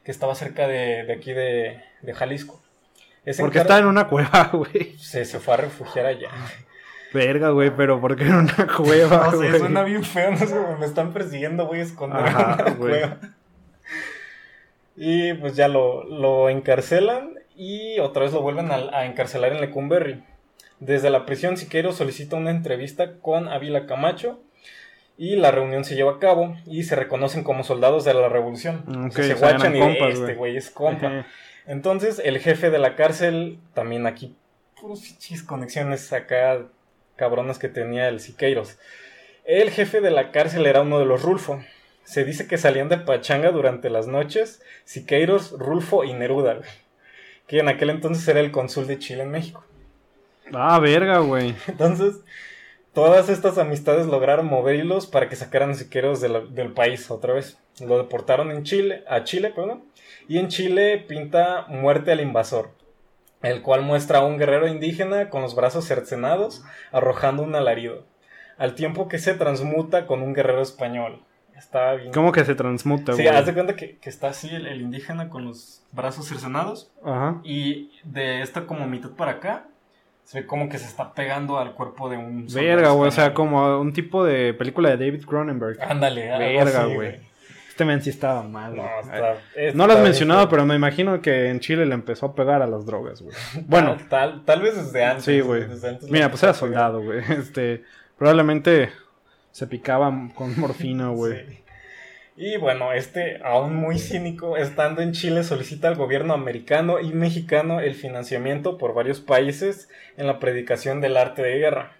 [0.02, 1.84] que estaba cerca de, aquí de,
[2.14, 2.60] Jalisco.
[3.38, 4.98] Porque está en una cueva, güey.
[4.98, 6.30] Se, se fue a refugiar allá.
[7.12, 9.30] Verga, güey, pero ¿por qué en una cueva?
[9.32, 13.18] No sé, suena bien feo, no sé, me están persiguiendo, güey, esconder en una cueva.
[14.96, 20.22] Y pues ya lo, lo encarcelan y otra vez lo vuelven a, encarcelar en Lecumberri.
[20.80, 24.40] Desde la prisión, Siqueiro solicita una entrevista con Ávila Camacho
[25.16, 29.10] y la reunión se lleva a cabo y se reconocen como soldados de la revolución.
[29.12, 31.26] se guachan y este güey es compa.
[31.66, 34.36] Entonces, el jefe de la cárcel, también aquí,
[34.80, 36.60] puros chis conexiones acá
[37.18, 38.78] cabronas que tenía el Siqueiros.
[39.44, 41.62] El jefe de la cárcel era uno de los Rulfo.
[42.04, 46.60] Se dice que salían de pachanga durante las noches Siqueiros, Rulfo y Neruda
[47.48, 49.64] que en aquel entonces era el cónsul de Chile en México.
[50.52, 51.54] Ah, verga, güey.
[51.66, 52.16] Entonces,
[52.92, 57.58] todas estas amistades lograron moverlos para que sacaran siqueros del país otra vez.
[57.80, 59.84] Lo deportaron en Chile, a Chile, perdón.
[60.28, 62.70] Y en Chile pinta Muerte al invasor,
[63.42, 68.04] el cual muestra a un guerrero indígena con los brazos cercenados arrojando un alarido,
[68.56, 71.22] al tiempo que se transmuta con un guerrero español.
[71.56, 72.12] Está bien.
[72.12, 73.26] ¿Cómo que se transmuta, güey?
[73.26, 76.92] Sí, haz de cuenta que, está así el, indígena con los brazos cercenados.
[77.04, 77.40] Ajá.
[77.42, 79.66] Y de esta como mitad para acá,
[80.22, 82.46] se ve como que se está pegando al cuerpo de un...
[82.46, 85.82] Verga, güey, o sea, como un tipo de película de David Cronenberg.
[85.82, 87.27] Ándale, Verga, güey.
[87.78, 88.74] Este men sí estaba mal.
[88.74, 88.88] No,
[89.72, 92.66] no lo has mencionado, pero me imagino que en Chile le empezó a pegar a
[92.66, 93.36] las drogas, güey.
[93.68, 93.96] Bueno.
[94.10, 95.24] tal, tal vez desde antes.
[95.24, 95.62] Sí, güey.
[96.10, 97.20] Mira, pues era soldado, güey.
[97.38, 97.84] Este,
[98.16, 98.90] probablemente
[99.52, 101.62] se picaba con morfina, güey.
[102.36, 107.78] Y bueno, este, aún muy cínico, estando en Chile, solicita al gobierno americano y mexicano
[107.78, 111.92] el financiamiento por varios países en la predicación del arte de guerra.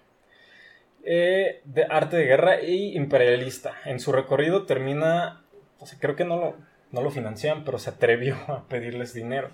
[1.05, 3.75] Eh, de arte de guerra y imperialista.
[3.85, 5.45] En su recorrido termina,
[5.79, 6.55] o sea, creo que no lo,
[6.91, 9.49] no lo financian, pero se atrevió a pedirles dinero.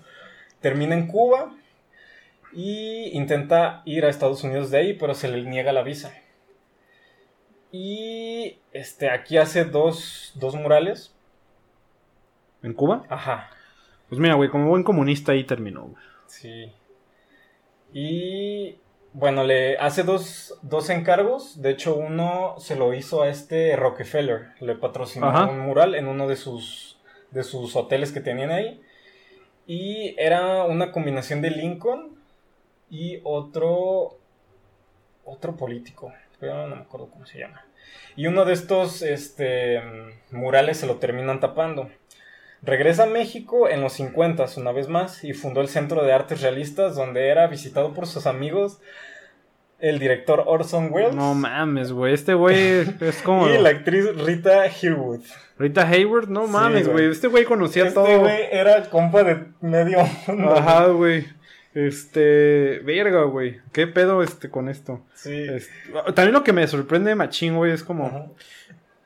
[0.62, 1.56] Termina en Cuba
[2.54, 6.14] y intenta ir a Estados Unidos de ahí, pero se le niega la visa.
[7.72, 11.14] Y este, aquí hace dos, dos murales.
[12.64, 13.06] ¿En Cuba?
[13.10, 13.50] Ajá.
[14.08, 16.04] Pues mira, güey, como buen comunista ahí terminó, güey.
[16.28, 16.72] Sí.
[17.94, 18.78] Y
[19.16, 21.62] bueno, le hace dos, dos, encargos.
[21.62, 24.50] De hecho, uno se lo hizo a este Rockefeller.
[24.60, 27.00] Le patrocinó un mural en uno de sus,
[27.32, 28.82] de sus hoteles que tenían ahí.
[29.66, 32.20] Y era una combinación de Lincoln
[32.90, 34.20] y otro.
[35.24, 37.66] Otro político no me acuerdo cómo se llama.
[38.16, 39.82] Y uno de estos este,
[40.32, 41.90] murales se lo terminan tapando.
[42.62, 46.42] Regresa a México en los 50 una vez más y fundó el Centro de Artes
[46.42, 48.80] Realistas donde era visitado por sus amigos
[49.80, 51.16] el director Orson Welles.
[51.16, 52.56] No mames, güey, este güey
[53.02, 53.50] es como...
[53.50, 55.26] y la actriz Rita Hayworth.
[55.60, 58.08] Rita Hayworth, no mames, güey, este güey conocía todo.
[58.08, 61.26] Este güey era compa de medio Ajá, güey.
[61.74, 63.60] Este, verga, güey.
[63.74, 65.02] ¿Qué pedo este con esto?
[65.14, 65.46] Sí.
[66.16, 68.34] también lo que me sorprende machín, güey, es como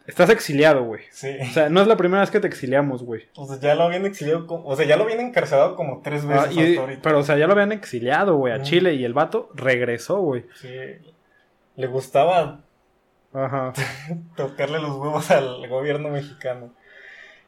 [0.10, 1.04] estás exiliado, güey.
[1.12, 1.38] Sí.
[1.42, 3.28] O sea, no es la primera vez que te exiliamos, güey.
[3.36, 6.48] O sea, ya lo habían exiliado, o sea, ya lo habían encarcelado como tres ah,
[6.48, 9.50] veces hasta Pero, o sea, ya lo habían exiliado, güey, a Chile y el vato
[9.54, 10.46] regresó, güey.
[10.56, 10.70] Sí.
[11.76, 12.62] Le gustaba
[13.34, 13.74] Ajá.
[14.36, 16.74] tocarle los huevos al gobierno mexicano.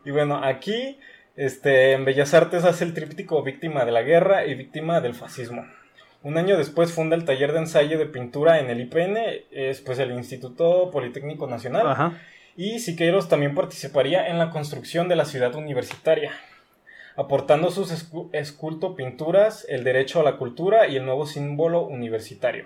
[0.06, 1.00] Y bueno, aquí
[1.36, 5.66] este, en Bellas Artes hace el tríptico víctima de la guerra y víctima del fascismo.
[6.24, 9.18] Un año después funda el taller de ensayo de pintura en el IPN,
[9.50, 11.88] es pues el Instituto Politécnico Nacional.
[11.88, 12.20] Ajá.
[12.58, 16.32] Y Siqueiros también participaría en la construcción de la ciudad universitaria,
[17.16, 22.66] aportando sus escu- esculto pinturas, el derecho a la cultura y el nuevo símbolo universitario.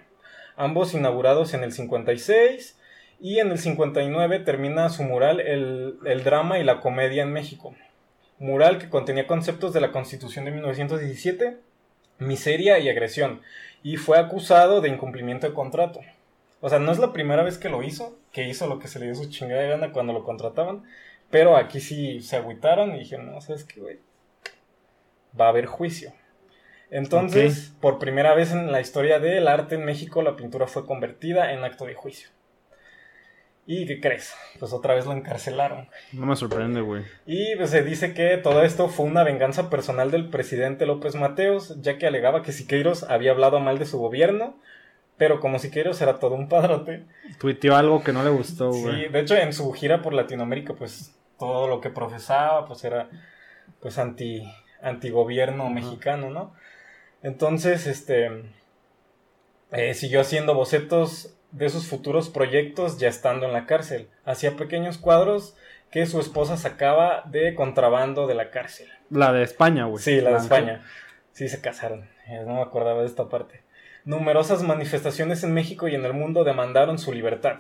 [0.56, 2.78] Ambos inaugurados en el 56
[3.20, 7.76] y en el 59 termina su mural el, el drama y la comedia en México.
[8.40, 11.58] Mural que contenía conceptos de la Constitución de 1917,
[12.20, 13.42] miseria y agresión,
[13.84, 16.02] y fue acusado de incumplimiento de contrato.
[16.62, 19.00] O sea, no es la primera vez que lo hizo, que hizo lo que se
[19.00, 20.84] le dio su chingada de gana cuando lo contrataban,
[21.32, 24.00] pero aquí sí se agüitaron y dijeron, no, ¿sabes qué, güey?
[25.40, 26.12] Va a haber juicio.
[26.92, 31.54] Entonces, por primera vez en la historia del arte en México, la pintura fue convertida
[31.54, 32.28] en acto de juicio.
[33.66, 34.36] ¿Y qué crees?
[34.60, 35.88] Pues otra vez lo encarcelaron.
[36.12, 37.04] No me sorprende, güey.
[37.26, 41.82] Y pues, se dice que todo esto fue una venganza personal del presidente López Mateos,
[41.82, 44.60] ya que alegaba que Siqueiros había hablado mal de su gobierno,
[45.18, 47.06] pero como Siqueiros era todo un padrote,
[47.40, 49.06] Tuiteó algo que no le gustó, güey.
[49.06, 53.10] Sí, de hecho en su gira por Latinoamérica, pues todo lo que profesaba, pues era
[53.80, 54.44] pues anti
[54.82, 56.54] antigobierno mexicano, ¿no?
[57.24, 58.52] Entonces, este
[59.72, 64.10] eh, siguió haciendo bocetos de sus futuros proyectos ya estando en la cárcel.
[64.26, 65.56] Hacía pequeños cuadros
[65.90, 68.90] que su esposa sacaba de contrabando de la cárcel.
[69.10, 70.04] La de España, güey.
[70.04, 70.84] Sí, la de España.
[71.32, 72.08] Sí, se casaron.
[72.28, 73.65] Eh, No me acordaba de esta parte.
[74.06, 77.58] Numerosas manifestaciones en México y en el mundo demandaron su libertad.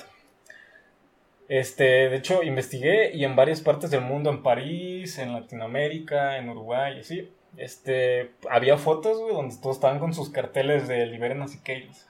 [1.48, 6.50] Este, de hecho, investigué y en varias partes del mundo, en París, en Latinoamérica, en
[6.50, 11.48] Uruguay, así, este, había fotos, güey, donde todos estaban con sus carteles de liberen a
[11.48, 12.06] Siqueiros.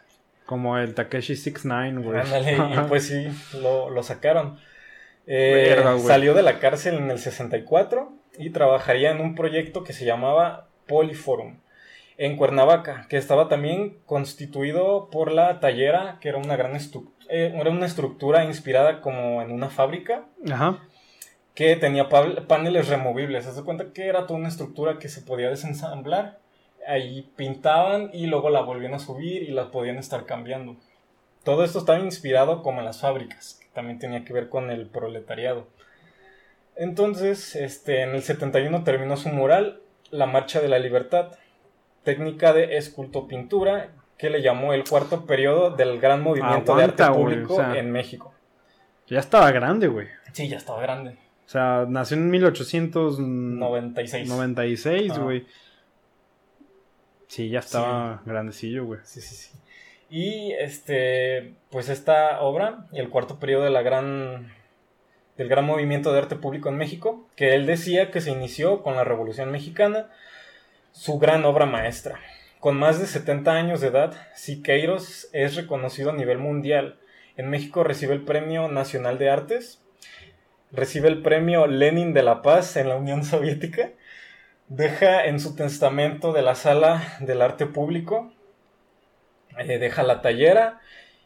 [0.46, 2.20] Como el Takeshi 69, güey.
[2.20, 3.28] Ándale, y pues sí,
[3.62, 4.60] lo, lo sacaron.
[5.28, 9.94] Eh, Verga, salió de la cárcel en el 64 y trabajaría en un proyecto que
[9.94, 11.58] se llamaba Poliforum
[12.18, 17.70] en Cuernavaca, que estaba también constituido por la tallera, que era una gran eh, era
[17.70, 20.80] una estructura inspirada como en una fábrica Ajá.
[21.54, 23.48] que tenía pa- paneles removibles.
[23.48, 26.40] Haz de cuenta que era toda una estructura que se podía desensamblar.
[26.88, 30.76] Ahí pintaban y luego la volvían a subir y la podían estar cambiando.
[31.44, 34.86] Todo esto estaba inspirado como en las fábricas, que también tenía que ver con el
[34.88, 35.68] proletariado.
[36.76, 41.32] Entonces, este, en el 71 terminó su mural, La Marcha de la Libertad,
[42.06, 47.20] técnica de escultopintura que le llamó el cuarto periodo del gran movimiento Aguanta, de arte
[47.20, 47.76] público o sea.
[47.76, 48.34] en México.
[49.08, 50.08] Ya estaba grande, güey.
[50.32, 51.18] Sí, ya estaba grande.
[51.46, 55.20] O sea, nació en 1896, 96.
[55.20, 55.46] güey.
[57.28, 59.00] Sí, ya estaba grandecillo, güey.
[59.04, 59.58] Sí, sí, sí.
[60.10, 64.52] Y este, pues esta obra, el cuarto periodo de la gran,
[65.38, 68.96] del gran movimiento de arte público en México, que él decía que se inició con
[68.96, 70.10] la Revolución Mexicana,
[70.96, 72.20] su gran obra maestra.
[72.60, 77.00] Con más de 70 años de edad, Siqueiros es reconocido a nivel mundial.
[77.38, 79.84] En México recibe el Premio Nacional de Artes,
[80.72, 83.92] recibe el Premio Lenin de la Paz en la Unión Soviética,
[84.68, 88.32] deja en su testamento de la Sala del Arte Público
[89.58, 90.82] eh, deja la tallera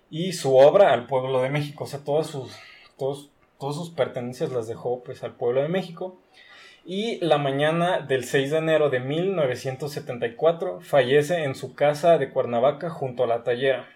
[0.09, 1.86] y su obra al pueblo de México.
[1.86, 2.55] O sea, todas sus,
[2.97, 6.20] todos, sus pertenencias las dejó pues al pueblo de México.
[6.86, 12.89] Y la mañana del 6 de enero de 1974 fallece en su casa de Cuernavaca
[12.89, 13.88] junto a la tallera.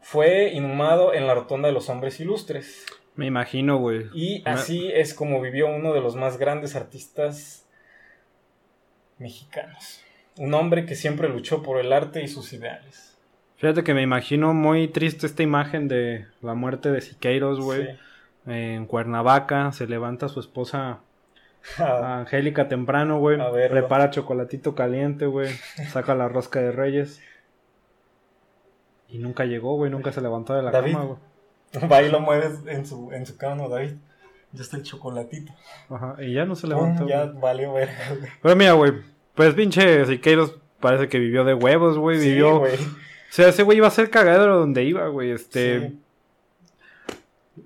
[0.00, 2.86] Fue inhumado en la Rotonda de los Hombres Ilustres.
[3.16, 4.06] Me imagino, güey.
[4.14, 7.66] Y así es como vivió uno de los más grandes artistas
[9.18, 10.00] mexicanos.
[10.38, 13.16] Un hombre que siempre luchó por el arte y sus ideales.
[13.56, 17.86] Fíjate que me imagino muy triste esta imagen de la muerte de Siqueiros, güey.
[17.86, 17.90] Sí.
[18.46, 21.00] En Cuernavaca se levanta su esposa
[21.78, 23.38] Ah, Angélica temprano, güey.
[23.68, 25.50] Prepara chocolatito caliente, güey.
[25.90, 27.20] Saca la rosca de reyes.
[29.08, 29.90] Y nunca llegó, güey.
[29.90, 30.92] Nunca se levantó de la David.
[30.92, 31.88] cama, güey.
[31.90, 33.94] Va y lo mueves en su, en su cama, David.
[34.52, 35.52] Ya está el chocolatito.
[35.90, 36.16] Ajá.
[36.18, 37.06] Y ya no se levantó.
[37.06, 37.88] ya valió güey.
[38.42, 38.92] Pero mira, güey.
[39.34, 42.18] Pues pinche Siqueiros parece que vivió de huevos, güey.
[42.20, 42.60] Sí, Vivió.
[42.60, 42.74] güey.
[42.74, 42.78] o
[43.30, 45.30] sea, ese güey iba a ser cagadero donde iba, güey.
[45.32, 45.80] Este.
[45.88, 46.00] Sí.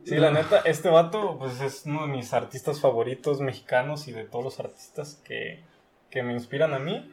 [0.04, 4.24] Sí, la neta, este vato, pues es uno de mis artistas favoritos mexicanos y de
[4.24, 5.64] todos los artistas que,
[6.10, 7.12] que me inspiran a mí.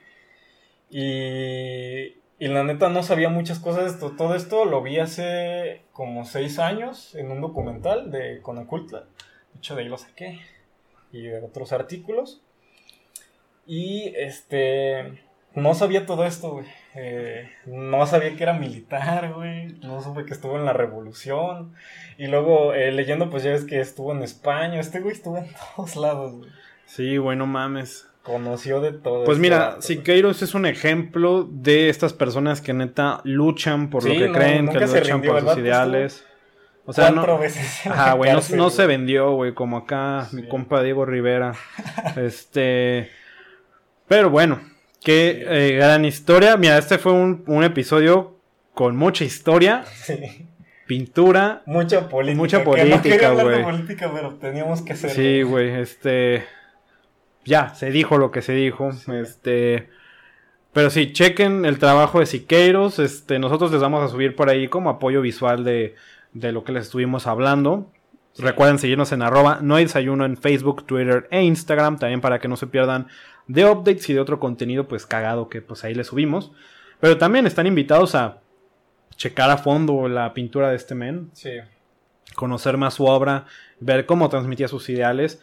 [0.90, 4.12] Y, y la neta no sabía muchas cosas de esto.
[4.16, 9.02] Todo esto lo vi hace como seis años en un documental de Conaculta.
[9.54, 10.40] De hecho, de ahí lo saqué.
[11.12, 12.42] Y de otros artículos.
[13.66, 15.24] Y este.
[15.56, 16.68] No sabía todo esto, güey.
[17.00, 19.68] Eh, no sabía que era militar, güey.
[19.84, 21.74] No supe que estuvo en la revolución.
[22.18, 24.80] Y luego eh, leyendo, pues ya ves que estuvo en España.
[24.80, 26.50] Este güey estuvo en todos lados, güey.
[26.86, 28.08] Sí, güey, no mames.
[28.24, 29.26] Conoció de todo.
[29.26, 29.78] Pues mira.
[29.80, 34.34] Siqueiros es un ejemplo de estas personas que neta luchan por Sí, lo que no,
[34.34, 36.26] creen, que luchan rindió, por sus ideales.
[36.86, 41.06] O sea, no, veces Ajá, güey, no, se vendió, güey, como acá mi compa Diego
[41.06, 41.54] Rivera.
[42.16, 43.12] este.
[44.08, 44.62] Pero bueno,
[45.08, 46.58] qué eh, gran historia.
[46.58, 48.36] Mira, este fue un, un episodio
[48.74, 50.46] con mucha historia, Sí.
[50.86, 51.64] pintura.
[51.66, 52.38] Mucha política.
[52.38, 53.64] Mucha política, güey.
[53.64, 55.16] política, pero teníamos que hacerlo.
[55.16, 56.44] Sí, güey, este.
[57.46, 58.90] Ya, se dijo lo que se dijo.
[59.14, 59.88] Este.
[60.74, 63.00] Pero sí, chequen el trabajo de Siqueiros.
[63.00, 65.96] Este, nosotros les vamos a subir por ahí como apoyo visual de,
[66.34, 67.90] de lo que les estuvimos hablando.
[68.40, 71.98] Recuerden seguirnos en arroba no hay desayuno en Facebook, Twitter e Instagram.
[71.98, 73.08] También para que no se pierdan
[73.48, 76.52] de updates y de otro contenido pues cagado que pues ahí les subimos.
[77.00, 78.40] Pero también están invitados a
[79.16, 81.52] checar a fondo la pintura de este men Sí.
[82.36, 83.46] conocer más su obra,
[83.80, 85.42] ver cómo transmitía sus ideales.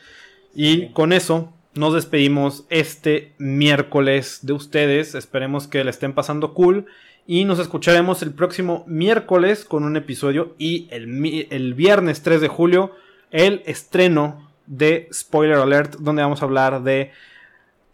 [0.54, 0.90] Y Sí.
[0.92, 5.14] con eso nos despedimos este miércoles de ustedes.
[5.16, 6.86] Esperemos que le estén pasando cool.
[7.26, 10.54] Y nos escucharemos el próximo miércoles con un episodio.
[10.58, 12.92] Y el, el viernes 3 de julio,
[13.30, 17.12] el estreno de Spoiler Alert, donde vamos a hablar de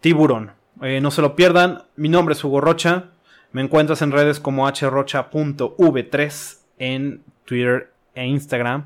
[0.01, 0.51] Tiburón.
[0.81, 1.83] Eh, no se lo pierdan.
[1.95, 3.11] Mi nombre es Hugo Rocha.
[3.51, 8.85] Me encuentras en redes como hrocha.v3 en Twitter e Instagram.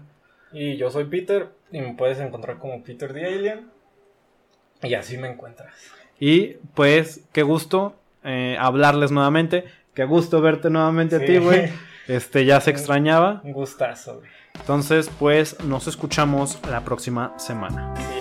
[0.52, 3.70] Y yo soy Peter y me puedes encontrar como Peter the Alien.
[4.82, 5.74] Y así me encuentras.
[6.20, 9.66] Y pues, qué gusto eh, hablarles nuevamente.
[9.96, 11.72] Qué gusto verte nuevamente a ti, güey.
[12.08, 13.42] Este, ya se extrañaba.
[13.44, 14.30] Un gustazo, güey.
[14.60, 17.96] Entonces, pues, nos escuchamos la próxima semana.
[17.98, 18.15] Sí.